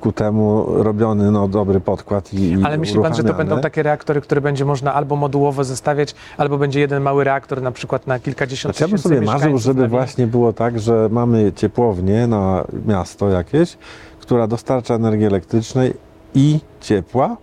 ku 0.00 0.12
temu 0.12 0.66
robiony 0.68 1.30
no, 1.30 1.48
dobry 1.48 1.80
podkład 1.80 2.34
i, 2.34 2.58
Ale 2.64 2.78
myśli 2.78 3.00
pan, 3.00 3.14
że 3.14 3.24
to 3.24 3.34
będą 3.34 3.60
takie 3.60 3.82
reaktory, 3.82 4.20
które 4.20 4.40
będzie 4.40 4.64
można 4.64 4.94
albo 4.94 5.16
modułowo 5.16 5.64
zestawiać, 5.64 6.14
albo 6.36 6.58
będzie 6.58 6.80
jeden 6.80 7.02
mały 7.02 7.24
reaktor 7.24 7.62
na 7.62 7.72
przykład 7.72 8.06
na 8.06 8.18
kilkadziesiąt 8.18 8.76
Znaczy, 8.76 8.84
ja 8.84 8.88
bym 8.88 9.02
tysięcy 9.02 9.16
sobie 9.16 9.26
marzył, 9.26 9.58
żeby 9.58 9.88
właśnie 9.88 10.26
było 10.26 10.52
tak, 10.52 10.80
że 10.80 11.08
mamy 11.12 11.52
ciepłownię 11.52 12.26
na 12.26 12.64
miasto 12.86 13.28
jakieś, 13.28 13.78
która 14.20 14.46
dostarcza 14.46 14.94
energii 14.94 15.26
elektrycznej 15.26 15.94
i 16.34 16.60
ciepła 16.80 17.36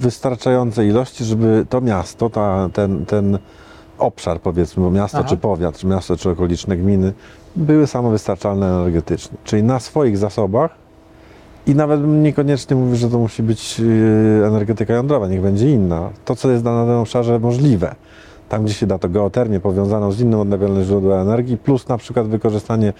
wystarczającej 0.00 0.88
ilości, 0.88 1.24
żeby 1.24 1.66
to 1.68 1.80
miasto, 1.80 2.30
ta, 2.30 2.68
ten, 2.72 3.06
ten, 3.06 3.38
obszar, 3.98 4.40
powiedzmy, 4.40 4.82
bo 4.82 4.90
miasto 4.90 5.18
Aha. 5.18 5.28
czy 5.28 5.36
powiat, 5.36 5.78
czy 5.78 5.86
miasto 5.86 6.16
czy 6.16 6.30
okoliczne 6.30 6.76
gminy 6.76 7.12
były 7.56 7.86
samowystarczalne 7.86 8.66
energetycznie. 8.66 9.38
Czyli 9.44 9.62
na 9.62 9.80
swoich 9.80 10.18
zasobach 10.18 10.83
i 11.66 11.74
nawet 11.74 12.00
niekoniecznie 12.06 12.76
mówił, 12.76 12.96
że 12.96 13.10
to 13.10 13.18
musi 13.18 13.42
być 13.42 13.78
yy, 13.78 14.46
energetyka 14.46 14.94
jądrowa, 14.94 15.28
niech 15.28 15.40
będzie 15.40 15.70
inna. 15.70 16.10
To, 16.24 16.36
co 16.36 16.50
jest 16.50 16.64
na 16.64 16.70
danym 16.84 16.96
obszarze 17.00 17.38
możliwe. 17.38 17.94
Tam, 18.48 18.64
gdzie 18.64 18.74
się 18.74 18.86
da 18.86 18.98
to 18.98 19.08
geotermię 19.08 19.60
powiązaną 19.60 20.12
z 20.12 20.20
innym 20.20 20.40
odnawialnym 20.40 20.84
źródłem 20.84 21.20
energii, 21.20 21.56
plus 21.56 21.88
na 21.88 21.98
przykład 21.98 22.26
wykorzystanie, 22.28 22.92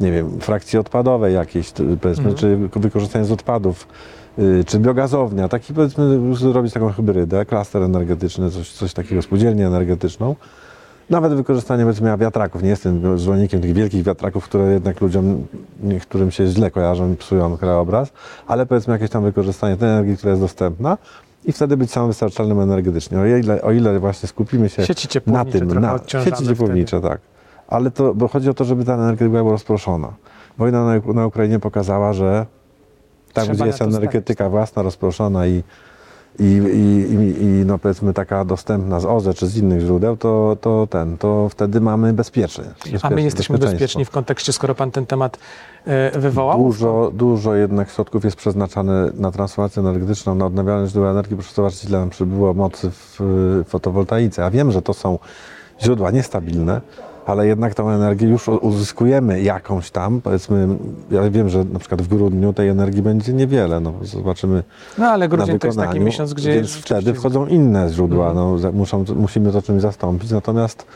nie 0.00 0.12
wiem, 0.12 0.40
frakcji 0.40 0.78
odpadowej 0.78 1.34
jakiejś, 1.34 1.72
powiedzmy, 2.00 2.30
Mhm. 2.30 2.36
czy 2.36 2.80
wykorzystanie 2.80 3.24
z 3.24 3.32
odpadów, 3.32 3.88
yy, 4.38 4.64
czy 4.66 4.78
biogazownia, 4.78 5.48
taki 5.48 5.74
powiedzmy, 5.74 6.34
zrobić 6.34 6.72
taką 6.72 6.92
hybrydę, 6.92 7.44
klaster 7.46 7.82
energetyczny, 7.82 8.50
coś, 8.50 8.72
coś 8.72 8.92
takiego, 8.94 9.22
spółdzielnię 9.22 9.66
energetyczną. 9.66 10.36
Nawet 11.10 11.34
wykorzystanie 11.34 11.84
powiedzmy 11.84 12.16
wiatraków. 12.16 12.62
Nie 12.62 12.68
jestem 12.68 13.18
zwolennikiem 13.18 13.60
tych 13.60 13.72
wielkich 13.72 14.02
wiatraków, 14.02 14.44
które 14.44 14.72
jednak 14.72 15.00
ludziom, 15.00 15.46
niektórym 15.82 16.30
się 16.30 16.46
źle 16.46 16.70
kojarzą 16.70 17.12
i 17.12 17.16
psują 17.16 17.56
krajobraz, 17.56 18.12
ale 18.46 18.66
powiedzmy 18.66 18.92
jakieś 18.92 19.10
tam 19.10 19.24
wykorzystanie 19.24 19.76
tej 19.76 19.88
energii, 19.88 20.16
która 20.16 20.30
jest 20.30 20.42
dostępna 20.42 20.98
i 21.44 21.52
wtedy 21.52 21.76
być 21.76 21.90
samowystarczalnym 21.90 22.60
energetycznie. 22.60 23.18
O 23.18 23.26
ile, 23.26 23.62
o 23.62 23.72
ile 23.72 24.00
właśnie 24.00 24.28
skupimy 24.28 24.68
się 24.68 24.82
na 25.26 25.44
tym, 25.44 25.80
na 25.80 25.98
sieci 26.24 26.46
ciepłownicze, 26.46 27.00
tak. 27.00 27.20
Ale 27.68 27.90
to, 27.90 28.14
bo 28.14 28.28
chodzi 28.28 28.50
o 28.50 28.54
to, 28.54 28.64
żeby 28.64 28.84
ta 28.84 28.94
energia 28.94 29.28
była 29.28 29.50
rozproszona. 29.52 30.12
Wojna 30.58 30.84
na, 30.84 31.12
na 31.12 31.26
Ukrainie 31.26 31.58
pokazała, 31.58 32.12
że 32.12 32.46
tam, 33.32 33.44
Trzeba 33.44 33.54
gdzie 33.54 33.66
jest 33.66 33.82
energetyka 33.82 34.44
tak. 34.44 34.50
własna, 34.50 34.82
rozproszona 34.82 35.46
i, 35.46 35.62
i, 36.40 36.44
i, 36.44 37.14
i, 37.14 37.42
i 37.42 37.64
no 37.66 37.78
powiedzmy 37.78 38.12
taka 38.12 38.44
dostępna 38.44 39.00
z 39.00 39.04
OZE 39.04 39.34
czy 39.34 39.46
z 39.46 39.56
innych 39.56 39.80
źródeł, 39.80 40.16
to, 40.16 40.56
to 40.60 40.86
ten, 40.90 41.18
to 41.18 41.48
wtedy 41.48 41.80
mamy 41.80 42.12
bezpiecznie. 42.12 42.64
A 43.02 43.10
my 43.10 43.22
jesteśmy 43.22 43.58
bezpieczni 43.58 44.04
w 44.04 44.10
kontekście, 44.10 44.52
skoro 44.52 44.74
pan 44.74 44.90
ten 44.90 45.06
temat 45.06 45.38
e, 45.86 46.18
wywołał? 46.18 46.58
Dużo, 46.58 47.10
dużo 47.14 47.54
jednak 47.54 47.90
środków 47.90 48.24
jest 48.24 48.36
przeznaczane 48.36 49.10
na 49.14 49.30
transformację 49.30 49.80
energetyczną, 49.80 50.34
na 50.34 50.46
odnawialne 50.46 50.88
źródła 50.88 51.10
energii. 51.10 51.36
Proszę 51.36 51.54
zobaczyć, 51.54 51.84
ile 51.84 51.98
nam 51.98 52.10
przybyło 52.10 52.54
mocy 52.54 52.90
w 52.90 53.20
fotowoltaice. 53.68 54.44
A 54.44 54.50
wiem, 54.50 54.72
że 54.72 54.82
to 54.82 54.94
są 54.94 55.18
źródła 55.82 56.10
niestabilne, 56.10 56.80
ale 57.30 57.46
jednak 57.46 57.74
tą 57.74 57.90
energię 57.90 58.28
już 58.28 58.48
uzyskujemy 58.48 59.42
jakąś 59.42 59.90
tam. 59.90 60.20
Powiedzmy, 60.20 60.68
ja 61.10 61.30
wiem, 61.30 61.48
że 61.48 61.64
na 61.64 61.78
przykład 61.78 62.02
w 62.02 62.08
grudniu 62.08 62.52
tej 62.52 62.68
energii 62.68 63.02
będzie 63.02 63.32
niewiele. 63.32 63.80
No, 63.80 63.92
zobaczymy 64.02 64.62
No 64.98 65.06
ale 65.06 65.28
grudzień 65.28 65.58
to 65.58 65.66
jest 65.66 65.78
taki 65.78 66.00
miesiąc, 66.00 66.34
gdzie 66.34 66.52
więc 66.54 66.74
wtedy 66.74 67.14
wchodzą 67.14 67.46
inne 67.46 67.88
źródła, 67.88 68.30
Mhm. 68.30 68.60
no, 68.62 68.72
muszą, 68.72 69.04
musimy 69.16 69.52
to 69.52 69.62
czymś 69.62 69.82
zastąpić, 69.82 70.30
natomiast 70.30 70.86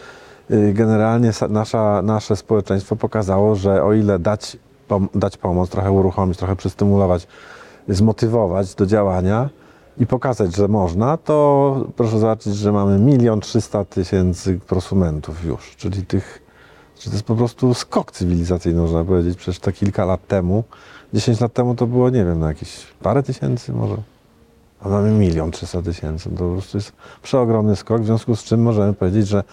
y, 0.50 0.72
generalnie 0.72 1.30
nasza, 1.48 2.02
nasze 2.02 2.36
społeczeństwo 2.36 2.96
pokazało, 2.96 3.54
że 3.56 3.82
o 3.84 3.92
ile 3.92 4.18
dać, 4.18 4.56
pom- 4.88 5.08
dać 5.14 5.36
pomoc, 5.36 5.70
trochę 5.70 5.90
uruchomić, 5.90 6.38
trochę 6.38 6.56
przystymulować, 6.56 7.26
zmotywować 7.88 8.74
do 8.74 8.86
działania 8.86 9.48
i 9.98 10.06
pokazać, 10.06 10.56
że 10.56 10.68
można, 10.68 11.16
to 11.16 11.86
proszę 11.96 12.18
zobaczyć, 12.18 12.56
że 12.56 12.72
mamy 12.72 12.98
milion 12.98 13.40
trzysta 13.40 13.84
tysięcy 13.84 14.60
prosumentów 14.66 15.44
już, 15.44 15.76
czyli 15.76 16.06
tych, 16.06 16.42
czyli 16.94 17.10
to 17.10 17.16
jest 17.16 17.26
po 17.26 17.34
prostu 17.34 17.74
skok 17.74 18.12
cywilizacyjny, 18.12 18.80
można 18.80 19.04
powiedzieć, 19.04 19.38
przecież 19.38 19.60
to 19.60 19.72
kilka 19.72 20.04
lat 20.04 20.26
temu, 20.26 20.64
10 21.14 21.40
lat 21.40 21.52
temu 21.52 21.74
to 21.74 21.86
było, 21.86 22.10
nie 22.10 22.24
wiem, 22.24 22.40
na 22.40 22.48
jakieś 22.48 22.86
parę 23.02 23.22
tysięcy 23.22 23.72
może. 23.72 23.96
A 24.80 24.88
mamy 24.88 25.10
milion 25.10 25.50
trzysta 25.50 25.82
tysięcy. 25.82 26.30
To 26.30 26.36
po 26.36 26.52
prostu 26.52 26.78
jest 26.78 26.92
przeogromny 27.22 27.76
skok, 27.76 28.02
w 28.02 28.06
związku 28.06 28.36
z 28.36 28.44
czym 28.44 28.62
możemy 28.62 28.92
powiedzieć, 28.92 29.28
że 29.28 29.44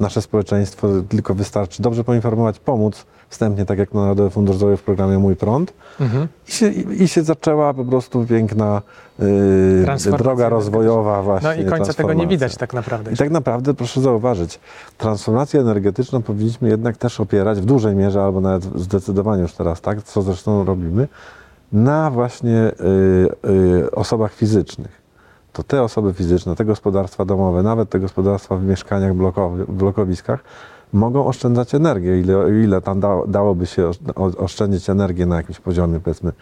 nasze 0.00 0.22
społeczeństwo 0.22 0.88
tylko 1.08 1.34
wystarczy 1.34 1.82
dobrze 1.82 2.04
poinformować, 2.04 2.58
pomóc 2.58 3.06
wstępnie, 3.28 3.66
tak 3.66 3.78
jak 3.78 3.94
Narodowy 3.94 4.30
Fundusz 4.30 4.56
Zdrowia 4.56 4.76
w 4.76 4.82
programie 4.82 5.18
Mój 5.18 5.36
Prąd. 5.36 5.72
Mhm. 6.00 6.28
I 6.48 6.52
się, 6.52 6.68
i, 6.68 7.02
i 7.02 7.08
się 7.08 7.22
zaczęła 7.22 7.74
po 7.74 7.84
prostu 7.84 8.24
piękna 8.24 8.82
yy, 9.18 10.16
droga 10.18 10.48
rozwojowa 10.48 11.22
właśnie. 11.22 11.48
No 11.48 11.54
i 11.54 11.64
końca 11.64 11.94
tego 11.94 12.12
nie 12.12 12.26
widać 12.26 12.56
tak 12.56 12.74
naprawdę. 12.74 13.12
I 13.12 13.16
tak 13.16 13.30
naprawdę 13.30 13.74
proszę 13.74 14.00
zauważyć, 14.00 14.60
transformację 14.98 15.60
energetyczną 15.60 16.22
powinniśmy 16.22 16.68
jednak 16.68 16.96
też 16.96 17.20
opierać 17.20 17.60
w 17.60 17.64
dużej 17.64 17.96
mierze, 17.96 18.22
albo 18.22 18.40
nawet 18.40 18.64
zdecydowanie 18.74 19.42
już 19.42 19.52
teraz, 19.52 19.80
tak, 19.80 20.02
co 20.02 20.22
zresztą 20.22 20.64
robimy, 20.64 21.08
na 21.72 22.10
właśnie 22.10 22.72
y, 23.44 23.50
y, 23.50 23.90
osobach 23.90 24.32
fizycznych. 24.32 25.06
To 25.52 25.62
te 25.62 25.82
osoby 25.82 26.12
fizyczne, 26.12 26.56
te 26.56 26.64
gospodarstwa 26.64 27.24
domowe, 27.24 27.62
nawet 27.62 27.90
te 27.90 28.00
gospodarstwa 28.00 28.56
w 28.56 28.62
mieszkaniach 28.62 29.14
blokowi, 29.14 29.64
blokowiskach 29.68 30.40
mogą 30.92 31.26
oszczędzać 31.26 31.74
energię. 31.74 32.20
Ile, 32.20 32.62
ile 32.64 32.80
tam 32.80 33.00
da, 33.00 33.16
dałoby 33.28 33.66
się 33.66 33.90
oszczędzić 34.16 34.90
energię 34.90 35.26
na 35.26 35.36
jakimś 35.36 35.60
poziomie, 35.60 36.00
powiedzmy 36.00 36.32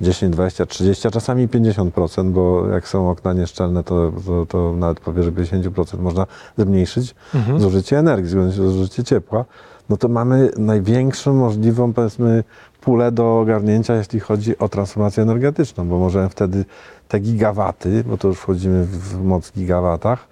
10, 0.00 0.32
20, 0.32 0.66
30, 0.66 1.08
a 1.08 1.10
czasami 1.10 1.48
50%, 1.48 2.30
bo 2.30 2.68
jak 2.68 2.88
są 2.88 3.10
okna 3.10 3.32
nieszczelne, 3.32 3.84
to, 3.84 4.12
to, 4.26 4.46
to 4.46 4.72
nawet 4.72 5.00
powyżej 5.00 5.32
50% 5.32 5.98
można 5.98 6.26
zmniejszyć 6.58 7.14
Mhm. 7.34 7.60
zużycie 7.60 7.98
energii, 7.98 8.30
zużycie 8.50 9.04
ciepła, 9.04 9.44
no 9.88 9.96
to 9.96 10.08
mamy 10.08 10.50
największą 10.58 11.34
możliwą, 11.34 11.92
powiedzmy, 11.92 12.44
pulę 12.80 13.12
do 13.12 13.40
ogarnięcia, 13.40 13.96
jeśli 13.96 14.20
chodzi 14.20 14.58
o 14.58 14.68
transformację 14.68 15.22
energetyczną, 15.22 15.88
bo 15.88 15.98
możemy 15.98 16.28
wtedy 16.28 16.64
te 17.08 17.20
gigawaty, 17.20 18.04
bo 18.04 18.16
to 18.16 18.28
już 18.28 18.38
wchodzimy 18.38 18.84
w 18.84 19.22
moc 19.24 19.52
gigawatach, 19.52 20.27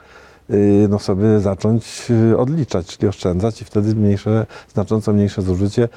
no 0.88 0.98
sobie 0.98 1.40
zacząć 1.40 2.10
yy, 2.30 2.38
odliczać, 2.38 2.86
czyli 2.96 3.08
oszczędzać 3.08 3.62
i 3.62 3.64
wtedy 3.64 3.94
mniejsze, 3.94 4.46
znacząco 4.74 5.12
mniejsze 5.12 5.42
zużycie. 5.42 5.88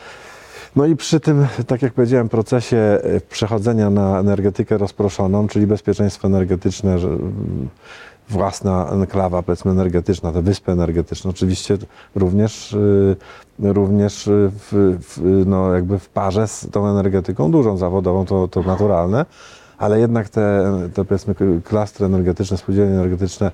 No 0.75 0.85
i 0.85 0.95
przy 0.95 1.19
tym, 1.19 1.47
tak 1.67 1.81
jak 1.81 1.93
powiedziałem, 1.93 2.29
procesie 2.29 2.99
yy, 3.03 3.21
przechodzenia 3.29 3.89
na 3.89 4.19
energetykę 4.19 4.77
rozproszoną, 4.77 5.47
czyli 5.47 5.67
bezpieczeństwo 5.67 6.27
energetyczne, 6.27 6.93
mm, 6.93 7.69
własna 8.29 8.89
enklawa, 8.91 9.43
powiedzmy, 9.43 9.71
energetyczna, 9.71 10.31
te 10.31 10.41
wyspy 10.41 10.71
energetyczne, 10.71 11.29
oczywiście 11.29 11.77
również, 12.15 12.73
y, 12.73 13.15
również 13.59 14.27
y, 14.27 14.51
w, 14.53 14.97
w, 15.01 15.43
no 15.45 15.73
jakby 15.73 15.99
w 15.99 16.09
parze 16.09 16.47
z 16.47 16.67
tą 16.71 16.87
energetyką 16.87 17.51
dużą, 17.51 17.77
zawodową, 17.77 18.25
to, 18.25 18.47
to 18.47 18.63
naturalne, 18.63 19.25
ale 19.77 19.99
jednak 19.99 20.29
te, 20.29 20.71
te 20.93 21.05
powiedzmy 21.05 21.35
klastry 21.63 22.05
energetyczne, 22.05 22.57
spółdzielnie 22.57 22.93
energetyczne 22.93 23.51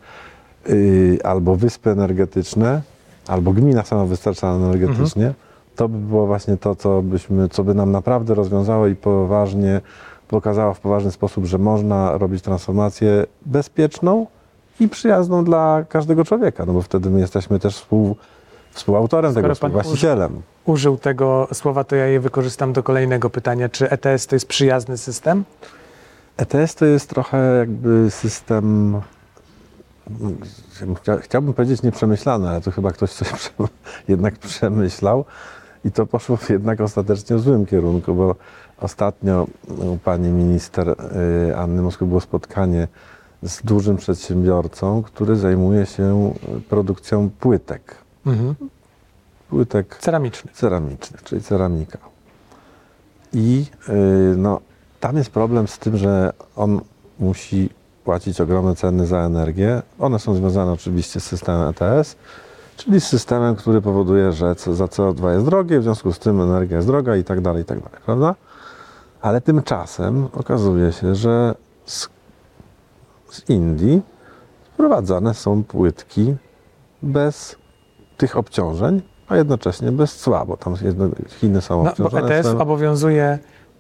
y, 0.69 1.19
albo 1.23 1.55
wyspy 1.55 1.89
energetyczne, 1.89 2.81
albo 3.27 3.53
gmina 3.53 3.83
samowystarczalna 3.83 4.65
energetycznie, 4.65 5.33
to 5.75 5.89
by 5.89 5.97
było 5.97 6.27
właśnie 6.27 6.57
to, 6.57 6.75
co, 6.75 7.01
byśmy, 7.01 7.49
co 7.49 7.63
by 7.63 7.73
nam 7.73 7.91
naprawdę 7.91 8.33
rozwiązało 8.33 8.87
i 8.87 8.95
poważnie 8.95 9.81
pokazało 10.27 10.73
w 10.73 10.79
poważny 10.79 11.11
sposób, 11.11 11.45
że 11.45 11.57
można 11.57 12.17
robić 12.17 12.41
transformację 12.41 13.25
bezpieczną 13.45 14.27
i 14.79 14.89
przyjazną 14.89 15.43
dla 15.43 15.85
każdego 15.89 16.25
człowieka, 16.25 16.65
no 16.65 16.73
bo 16.73 16.81
wtedy 16.81 17.09
my 17.09 17.19
jesteśmy 17.19 17.59
też 17.59 17.75
współ, 17.75 18.15
współautorem 18.71 19.31
Skoro 19.31 19.43
tego, 19.43 19.55
współwłaścicielem. 19.55 20.41
Użył 20.65 20.97
tego 20.97 21.47
słowa, 21.53 21.83
to 21.83 21.95
ja 21.95 22.05
je 22.05 22.19
wykorzystam 22.19 22.73
do 22.73 22.83
kolejnego 22.83 23.29
pytania. 23.29 23.69
Czy 23.69 23.89
ETS 23.89 24.27
to 24.27 24.35
jest 24.35 24.47
przyjazny 24.47 24.97
system? 24.97 25.43
ETS 26.37 26.75
to 26.75 26.85
jest 26.85 27.09
trochę 27.09 27.57
jakby 27.57 28.11
system, 28.11 29.01
chciałbym 31.21 31.53
powiedzieć 31.53 31.83
nieprzemyślany, 31.83 32.49
ale 32.49 32.61
to 32.61 32.71
chyba 32.71 32.91
ktoś 32.91 33.11
coś 33.11 33.53
jednak 34.07 34.37
przemyślał 34.37 35.25
i 35.85 35.91
to 35.91 36.05
poszło 36.05 36.37
jednak 36.49 36.81
ostatecznie 36.81 37.35
w 37.35 37.41
złym 37.41 37.65
kierunku, 37.65 38.15
bo 38.15 38.35
ostatnio 38.77 39.47
u 39.67 39.97
pani 39.97 40.29
minister 40.29 40.89
y, 41.49 41.57
Anny 41.57 41.81
Moskwy 41.81 42.05
było 42.05 42.21
spotkanie 42.21 42.87
z 43.43 43.61
dużym 43.61 43.97
przedsiębiorcą, 43.97 45.03
który 45.03 45.35
zajmuje 45.35 45.85
się 45.85 46.33
produkcją 46.69 47.29
płytek. 47.39 47.95
Mhm. 48.25 48.55
Płytek 49.49 49.97
Ceramiczny. 50.01 50.51
ceramicznych, 50.53 51.23
czyli 51.23 51.41
ceramika. 51.41 51.99
I 53.33 53.65
y, 53.89 54.37
no, 54.37 54.59
tam 54.99 55.17
jest 55.17 55.29
problem 55.29 55.67
z 55.67 55.79
tym, 55.79 55.97
że 55.97 56.33
on 56.55 56.81
musi 57.19 57.69
płacić 58.05 58.41
ogromne 58.41 58.75
ceny 58.75 59.07
za 59.07 59.17
energię. 59.17 59.81
One 59.99 60.19
są 60.19 60.35
związane 60.35 60.71
oczywiście 60.71 61.19
z 61.19 61.23
systemem 61.23 61.69
ETS, 61.69 62.15
czyli 62.77 63.01
z 63.01 63.07
systemem, 63.07 63.55
który 63.55 63.81
powoduje, 63.81 64.31
że 64.31 64.55
za 64.55 64.85
CO2 64.85 65.33
jest 65.33 65.45
drogie, 65.45 65.79
w 65.79 65.83
związku 65.83 66.13
z 66.13 66.19
tym 66.19 66.41
energia 66.41 66.77
jest 66.77 66.87
droga 66.87 67.15
i 67.15 67.23
tak 67.23 67.41
dalej, 67.41 67.61
i 67.61 67.65
tak 67.65 67.79
dalej, 67.79 67.99
prawda? 68.05 68.35
Ale 69.21 69.41
tymczasem 69.41 70.27
okazuje 70.33 70.91
się, 70.91 71.15
że 71.15 71.55
z, 71.85 72.09
z 73.29 73.49
Indii 73.49 74.01
sprowadzane 74.73 75.33
są 75.33 75.63
płytki 75.63 76.35
bez 77.03 77.55
tych 78.17 78.37
obciążeń, 78.37 79.01
a 79.27 79.35
jednocześnie 79.37 79.91
bez 79.91 80.15
cła, 80.15 80.45
bo 80.45 80.57
tam 80.57 80.75
Chiny 81.29 81.61
są 81.61 81.77
No, 81.77 81.83
bo 81.83 81.89
obciążone. 81.89 82.35
ETS 82.35 82.47
obowiązuje 82.47 83.39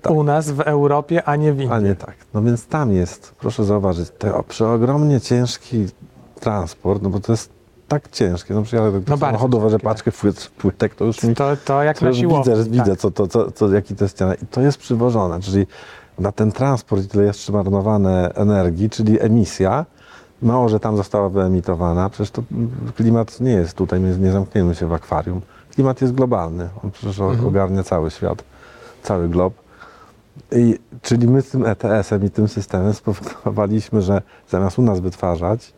Tak. 0.09 0.17
u 0.17 0.23
nas 0.23 0.51
w 0.51 0.59
Europie, 0.59 1.23
a 1.23 1.35
nie 1.35 1.53
w 1.53 1.55
Indiach. 1.55 1.77
a 1.77 1.79
nie 1.79 1.95
tak. 1.95 2.15
No 2.33 2.41
więc 2.41 2.67
tam 2.67 2.91
jest, 2.93 3.35
proszę 3.39 3.63
zauważyć, 3.63 4.09
te 4.17 4.43
przeogromnie 4.47 5.21
ciężki 5.21 5.85
transport, 6.39 7.01
no 7.01 7.09
bo 7.09 7.19
to 7.19 7.33
jest 7.33 7.49
tak 7.87 8.09
ciężkie. 8.11 8.53
No 8.53 8.61
przyjadę 8.61 8.91
do 8.91 8.97
No 8.99 9.03
no 9.09 9.17
samochodu, 9.17 9.69
że 9.69 9.79
paczkę 9.79 10.11
płyt, 10.11 10.51
płytek, 10.57 10.95
to 10.95 11.05
już 11.05 11.23
mi 11.23 11.35
To, 11.35 11.57
to 11.65 11.83
jak 11.83 11.99
to 11.99 12.05
na 12.05 12.13
siłowni. 12.13 12.53
widzę, 12.53 12.63
tak. 12.63 12.71
widzę 12.73 12.95
co, 12.95 13.11
to, 13.11 13.27
co, 13.27 13.51
co, 13.51 13.73
jaki 13.73 13.95
to 13.95 14.03
jest 14.05 14.15
ściana. 14.15 14.35
I 14.35 14.45
to 14.45 14.61
jest 14.61 14.77
przywożone, 14.77 15.39
czyli 15.39 15.67
na 16.19 16.31
ten 16.31 16.51
transport 16.51 17.03
i 17.03 17.07
tyle 17.07 17.23
jest 17.23 17.45
zmarnowane 17.45 18.31
energii, 18.35 18.89
czyli 18.89 19.21
emisja, 19.21 19.85
mało, 20.41 20.69
że 20.69 20.79
tam 20.79 20.97
została 20.97 21.29
wyemitowana, 21.29 22.09
przecież 22.09 22.31
to 22.31 22.43
klimat 22.95 23.39
nie 23.39 23.51
jest 23.51 23.73
tutaj, 23.73 23.99
my 23.99 24.17
nie 24.17 24.31
zamkniemy 24.31 24.75
się 24.75 24.87
w 24.87 24.93
akwarium. 24.93 25.41
Klimat 25.75 26.01
jest 26.01 26.13
globalny, 26.13 26.69
on 26.83 26.91
przecież 26.91 27.19
Mhm. 27.19 27.47
ogarnia 27.47 27.83
cały 27.83 28.11
świat, 28.11 28.43
cały 29.03 29.29
glob. 29.29 29.53
I, 30.51 30.79
czyli 31.01 31.27
my 31.27 31.41
z 31.41 31.49
tym 31.49 31.65
ETS-em 31.65 32.25
i 32.25 32.29
tym 32.29 32.47
systemem 32.47 32.93
spowodowaliśmy, 32.93 34.01
że 34.01 34.21
zamiast 34.49 34.79
u 34.79 34.81
nas 34.81 34.99
wytwarzać, 34.99 35.73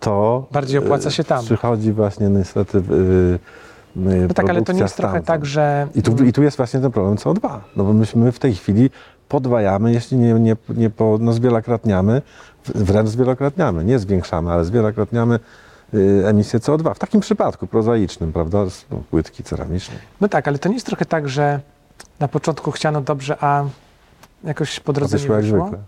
to 0.00 0.46
Bardziej 0.52 0.78
opłaca 0.78 1.08
y, 1.08 1.12
się 1.12 1.24
tam. 1.24 1.44
Przychodzi 1.44 1.92
właśnie 1.92 2.28
niestety 2.28 2.78
y, 2.78 2.82
y, 2.82 3.38
No 3.96 4.34
tak, 4.34 4.50
ale 4.50 4.62
to 4.62 4.72
nie 4.72 4.80
jest 4.80 4.96
trochę 4.96 5.22
tak, 5.22 5.46
że... 5.46 5.88
I 5.94 6.02
tu, 6.02 6.24
I 6.24 6.32
tu 6.32 6.42
jest 6.42 6.56
właśnie 6.56 6.80
ten 6.80 6.90
problem 6.90 7.16
CO2, 7.16 7.58
no 7.76 7.84
bo 7.84 7.92
myśmy 7.92 8.32
w 8.32 8.38
tej 8.38 8.54
chwili 8.54 8.90
podwajamy, 9.28 9.92
jeśli 9.92 10.16
nie, 10.16 10.34
nie, 10.34 10.56
nie 10.68 10.90
po, 10.90 11.18
no 11.20 11.32
zwielokrotniamy, 11.32 12.22
w- 12.64 12.84
wręcz 12.84 13.08
zwielokrotniamy, 13.08 13.84
nie 13.84 13.98
zwiększamy, 13.98 14.52
ale 14.52 14.64
zwielokrotniamy 14.64 15.38
y, 15.94 16.22
emisję 16.26 16.58
CO2. 16.60 16.94
W 16.94 16.98
takim 16.98 17.20
przypadku 17.20 17.66
prozaicznym, 17.66 18.32
prawda, 18.32 18.70
z 18.70 18.84
no, 18.90 19.02
płytki 19.10 19.42
ceramicznej. 19.44 19.98
No 20.20 20.28
tak, 20.28 20.48
ale 20.48 20.58
to 20.58 20.68
nie 20.68 20.74
jest 20.74 20.86
trochę 20.86 21.04
tak, 21.04 21.28
że 21.28 21.60
na 22.20 22.28
początku 22.28 22.70
chciano 22.70 23.00
dobrze, 23.00 23.36
a 23.40 23.64
jakoś 24.44 24.80
po 24.80 24.92
drodze 24.92 25.18
wyszło 25.18 25.40
nie 25.40 25.48
jak 25.48 25.50
zwykle. 25.50 25.78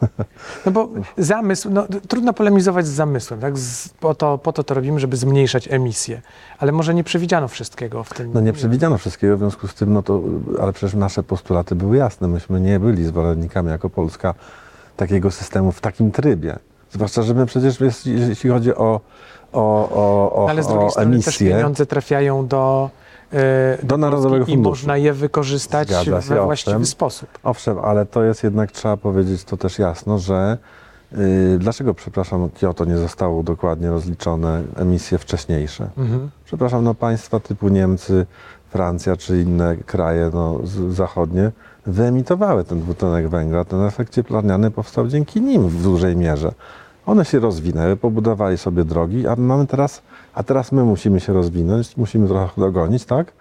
No 0.66 0.72
bo 0.72 0.88
zamysł, 1.18 1.70
no, 1.70 1.86
trudno 2.08 2.32
polemizować 2.32 2.86
z 2.86 2.90
zamysłem, 2.90 3.40
tak? 3.40 3.58
Z, 3.58 3.88
po, 3.88 4.14
to, 4.14 4.38
po 4.38 4.52
to 4.52 4.64
to 4.64 4.74
robimy, 4.74 5.00
żeby 5.00 5.16
zmniejszać 5.16 5.68
emisję, 5.70 6.22
ale 6.58 6.72
może 6.72 6.94
nie 6.94 7.04
przewidziano 7.04 7.48
wszystkiego 7.48 8.04
w 8.04 8.14
tym. 8.14 8.30
No 8.34 8.40
nie 8.40 8.52
przewidziano 8.52 8.98
wszystkiego, 8.98 9.36
w 9.36 9.38
związku 9.38 9.68
z 9.68 9.74
tym, 9.74 9.92
no 9.92 10.02
to, 10.02 10.20
ale 10.60 10.72
przecież 10.72 10.94
nasze 10.94 11.22
postulaty 11.22 11.74
były 11.74 11.96
jasne. 11.96 12.28
Myśmy 12.28 12.60
nie 12.60 12.80
byli 12.80 13.04
zwolennikami 13.04 13.68
jako 13.68 13.90
Polska 13.90 14.34
takiego 14.96 15.30
systemu 15.30 15.72
w 15.72 15.80
takim 15.80 16.12
trybie. 16.12 16.58
Zwłaszcza, 16.92 17.22
że 17.22 17.34
my 17.34 17.46
przecież, 17.46 17.78
jeśli 18.04 18.50
chodzi 18.50 18.74
o, 18.74 19.00
o, 19.52 19.88
o, 19.90 20.44
o, 20.44 20.46
Ale 20.50 20.62
z 20.62 20.66
drugiej 20.66 20.88
o 20.88 21.00
emisję, 21.00 21.50
pieniądze 21.50 21.86
trafiają 21.86 22.46
do, 22.46 22.90
Do 23.82 23.96
Narodowego 23.96 24.36
Polski 24.36 24.52
i 24.52 24.54
Funduszu. 24.56 24.70
można 24.70 24.96
je 24.96 25.12
wykorzystać 25.12 25.88
Zgadza 25.88 26.04
się, 26.04 26.10
we 26.10 26.18
owszem. 26.18 26.44
właściwy 26.44 26.86
sposób. 26.86 27.28
Owszem, 27.42 27.78
ale 27.78 28.06
to 28.06 28.24
jest 28.24 28.44
jednak, 28.44 28.72
trzeba 28.72 28.96
powiedzieć 28.96 29.44
to 29.44 29.56
też 29.56 29.78
jasno, 29.78 30.18
że 30.18 30.58
yy, 31.12 31.18
dlaczego, 31.58 31.94
przepraszam, 31.94 32.48
Kyoto 32.60 32.84
nie 32.84 32.96
zostało 32.96 33.42
dokładnie 33.42 33.90
rozliczone 33.90 34.62
emisje 34.76 35.18
wcześniejsze? 35.18 35.88
Mhm. 35.98 36.30
Przepraszam, 36.44 36.84
no 36.84 36.94
państwa 36.94 37.40
typu 37.40 37.68
Niemcy, 37.68 38.26
Francja 38.70 39.16
czy 39.16 39.42
inne 39.42 39.76
kraje 39.76 40.30
no, 40.34 40.60
z, 40.64 40.94
zachodnie 40.94 41.50
wyemitowały 41.86 42.64
ten 42.64 42.80
dwutlenek 42.80 43.28
węgla. 43.28 43.64
Ten 43.64 43.84
efekt 43.84 44.12
cieplarniany 44.12 44.70
powstał 44.70 45.08
dzięki 45.08 45.40
nim 45.40 45.68
w 45.68 45.82
dużej 45.82 46.16
mierze. 46.16 46.52
One 47.06 47.24
się 47.24 47.40
rozwinęły, 47.40 47.96
pobudowali 47.96 48.58
sobie 48.58 48.84
drogi, 48.84 49.26
a 49.26 49.36
mamy 49.36 49.66
teraz, 49.66 50.02
a 50.34 50.42
teraz 50.42 50.72
my 50.72 50.84
musimy 50.84 51.20
się 51.20 51.32
rozwinąć, 51.32 51.96
musimy 51.96 52.28
trochę 52.28 52.60
dogonić, 52.60 53.04
tak? 53.04 53.32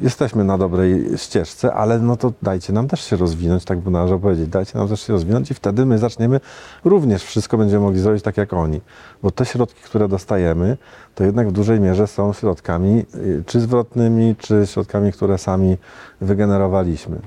Jesteśmy 0.00 0.44
na 0.44 0.58
dobrej 0.58 1.04
ścieżce, 1.16 1.74
ale 1.74 1.98
no 1.98 2.16
to 2.16 2.32
dajcie 2.42 2.72
nam 2.72 2.88
też 2.88 3.04
się 3.04 3.16
rozwinąć, 3.16 3.64
tak 3.64 3.78
by 3.78 3.90
należało 3.90 4.20
powiedzieć. 4.20 4.48
Dajcie 4.48 4.78
nam 4.78 4.88
też 4.88 5.00
się 5.06 5.12
rozwinąć 5.12 5.50
i 5.50 5.54
wtedy 5.54 5.86
my 5.86 5.98
zaczniemy 5.98 6.40
również 6.84 7.24
wszystko 7.24 7.58
będziemy 7.58 7.84
mogli 7.84 8.00
zrobić 8.00 8.22
tak 8.22 8.36
jak 8.36 8.52
oni. 8.52 8.80
Bo 9.22 9.30
te 9.30 9.44
środki, 9.44 9.80
które 9.84 10.08
dostajemy, 10.08 10.76
to 11.14 11.24
jednak 11.24 11.48
w 11.48 11.52
dużej 11.52 11.80
mierze 11.80 12.06
są 12.06 12.32
środkami 12.32 13.04
y, 13.14 13.42
czy 13.46 13.60
zwrotnymi, 13.60 14.36
czy 14.38 14.66
środkami, 14.66 15.12
które 15.12 15.38
sami 15.38 15.76
wygenerowaliśmy 16.20 17.18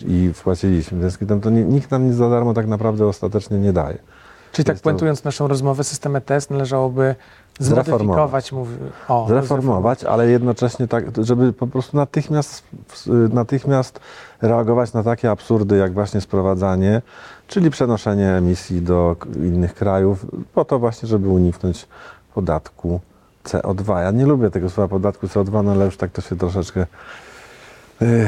i 0.00 0.30
wpłaciliśmy. 0.34 0.98
W 0.98 1.00
związku 1.00 1.24
z 1.24 1.28
tym 1.28 1.40
to 1.40 1.50
nikt 1.50 1.90
nam 1.90 2.06
nic 2.06 2.14
za 2.14 2.30
darmo 2.30 2.54
tak 2.54 2.66
naprawdę 2.66 3.06
ostatecznie 3.06 3.58
nie 3.58 3.72
daje. 3.72 3.98
Czyli 4.56 4.66
tak 4.66 4.74
Jest 4.74 4.84
to- 4.84 4.90
puentując 4.90 5.24
naszą 5.24 5.48
rozmowę, 5.48 5.84
system 5.84 6.16
ETS 6.16 6.50
należałoby 6.50 7.14
Zreformować. 7.58 8.52
mówi, 8.52 8.74
o, 9.08 9.26
Zreformować, 9.28 10.04
ale 10.04 10.28
jednocześnie 10.30 10.88
tak, 10.88 11.04
żeby 11.24 11.52
po 11.52 11.66
prostu 11.66 11.96
natychmiast, 11.96 12.62
natychmiast 13.32 14.00
reagować 14.42 14.92
na 14.92 15.02
takie 15.02 15.30
absurdy, 15.30 15.76
jak 15.76 15.92
właśnie 15.92 16.20
sprowadzanie, 16.20 17.02
czyli 17.48 17.70
przenoszenie 17.70 18.30
emisji 18.30 18.82
do 18.82 19.16
innych 19.36 19.74
krajów, 19.74 20.26
po 20.54 20.64
to 20.64 20.78
właśnie, 20.78 21.08
żeby 21.08 21.28
uniknąć 21.28 21.86
podatku 22.34 23.00
CO2. 23.44 24.02
Ja 24.02 24.10
nie 24.10 24.26
lubię 24.26 24.50
tego 24.50 24.70
słowa 24.70 24.88
podatku 24.88 25.26
CO2, 25.26 25.64
no 25.64 25.70
ale 25.72 25.84
już 25.84 25.96
tak 25.96 26.10
to 26.10 26.22
się 26.22 26.36
troszeczkę 26.36 26.86
yy, 28.00 28.26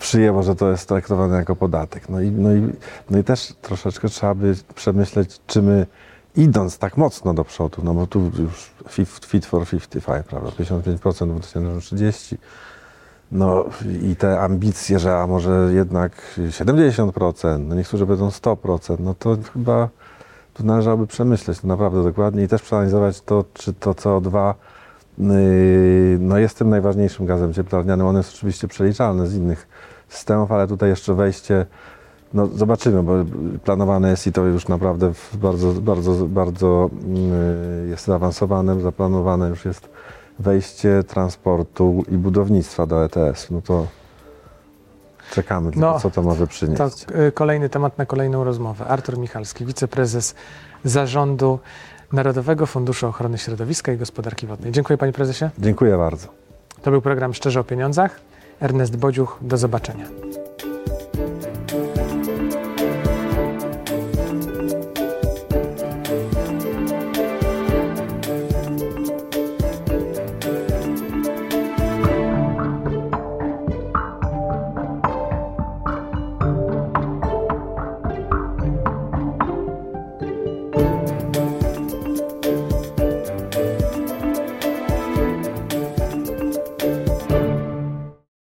przyjęło, 0.00 0.42
że 0.42 0.54
to 0.56 0.70
jest 0.70 0.88
traktowane 0.88 1.36
jako 1.36 1.56
podatek. 1.56 2.08
No 2.08 2.20
i, 2.20 2.30
no, 2.30 2.54
i, 2.54 2.72
no 3.10 3.18
i 3.18 3.24
też 3.24 3.54
troszeczkę 3.62 4.08
trzeba 4.08 4.34
by 4.34 4.54
przemyśleć, 4.74 5.40
czy 5.46 5.62
my 5.62 5.86
idąc 6.36 6.78
tak 6.78 6.96
mocno 6.96 7.34
do 7.34 7.44
przodu, 7.44 7.82
no 7.84 7.94
bo 7.94 8.06
tu 8.06 8.30
już 8.38 8.70
fit, 9.26 9.46
for 9.46 9.66
55, 9.66 10.26
prawda, 10.26 10.50
55% 10.50 11.26
2030, 11.26 12.38
no 13.32 13.64
i 14.02 14.16
te 14.16 14.40
ambicje, 14.40 14.98
że 14.98 15.18
a 15.18 15.26
może 15.26 15.70
jednak 15.74 16.12
70%, 16.38 17.58
no 17.58 17.74
niektórzy 17.74 18.06
będą 18.06 18.28
100%, 18.28 18.96
no 19.00 19.14
to 19.14 19.36
chyba 19.52 19.88
tu 20.54 20.64
należałoby 20.64 21.06
przemyśleć 21.06 21.60
to 21.60 21.66
naprawdę 21.66 22.02
dokładnie 22.02 22.42
i 22.42 22.48
też 22.48 22.62
przeanalizować 22.62 23.20
to, 23.20 23.44
czy 23.54 23.72
to 23.72 23.92
CO2 23.92 24.46
yy, 24.48 24.77
no 26.18 26.38
jest 26.38 26.58
tym 26.58 26.70
najważniejszym 26.70 27.26
gazem 27.26 27.52
cieplarnianym. 27.52 28.06
On 28.06 28.16
jest 28.16 28.34
oczywiście 28.34 28.68
przeliczalny 28.68 29.26
z 29.26 29.34
innych 29.34 29.68
systemów, 30.08 30.52
ale 30.52 30.66
tutaj 30.66 30.88
jeszcze 30.88 31.14
wejście, 31.14 31.66
no 32.34 32.46
zobaczymy, 32.46 33.02
bo 33.02 33.12
planowane 33.64 34.10
jest 34.10 34.26
i 34.26 34.32
to 34.32 34.44
już 34.44 34.68
naprawdę 34.68 35.12
bardzo, 35.34 35.72
bardzo, 35.72 36.12
bardzo 36.28 36.90
yy, 37.82 37.88
jest 37.88 38.04
zaawansowane, 38.04 38.80
zaplanowane 38.80 39.48
już 39.48 39.64
jest 39.64 39.88
wejście 40.38 41.02
transportu 41.04 42.04
i 42.08 42.16
budownictwa 42.16 42.86
do 42.86 43.04
ETS. 43.04 43.50
No 43.50 43.62
to 43.62 43.86
czekamy 45.32 45.72
tylko, 45.72 45.86
No, 45.92 46.00
co 46.00 46.10
to 46.10 46.22
może 46.22 46.46
przynieść. 46.46 46.78
To 46.78 47.18
y, 47.26 47.32
kolejny 47.32 47.68
temat 47.68 47.98
na 47.98 48.06
kolejną 48.06 48.44
rozmowę. 48.44 48.84
Artur 48.84 49.18
Michalski, 49.18 49.64
wiceprezes 49.64 50.34
zarządu 50.84 51.58
Narodowego 52.12 52.66
Funduszu 52.66 53.06
Ochrony 53.06 53.38
Środowiska 53.38 53.92
i 53.92 53.96
Gospodarki 53.96 54.46
Wodnej. 54.46 54.72
Dziękuję 54.72 54.98
panie 54.98 55.12
prezesie. 55.12 55.44
Dziękuję 55.58 55.96
bardzo. 55.96 56.28
To 56.82 56.90
był 56.90 57.02
program 57.02 57.34
Szczerze 57.34 57.60
o 57.60 57.64
Pieniądzach. 57.64 58.20
Ernest 58.60 58.96
Bodziuch, 58.96 59.38
do 59.42 59.56
zobaczenia. 59.56 60.06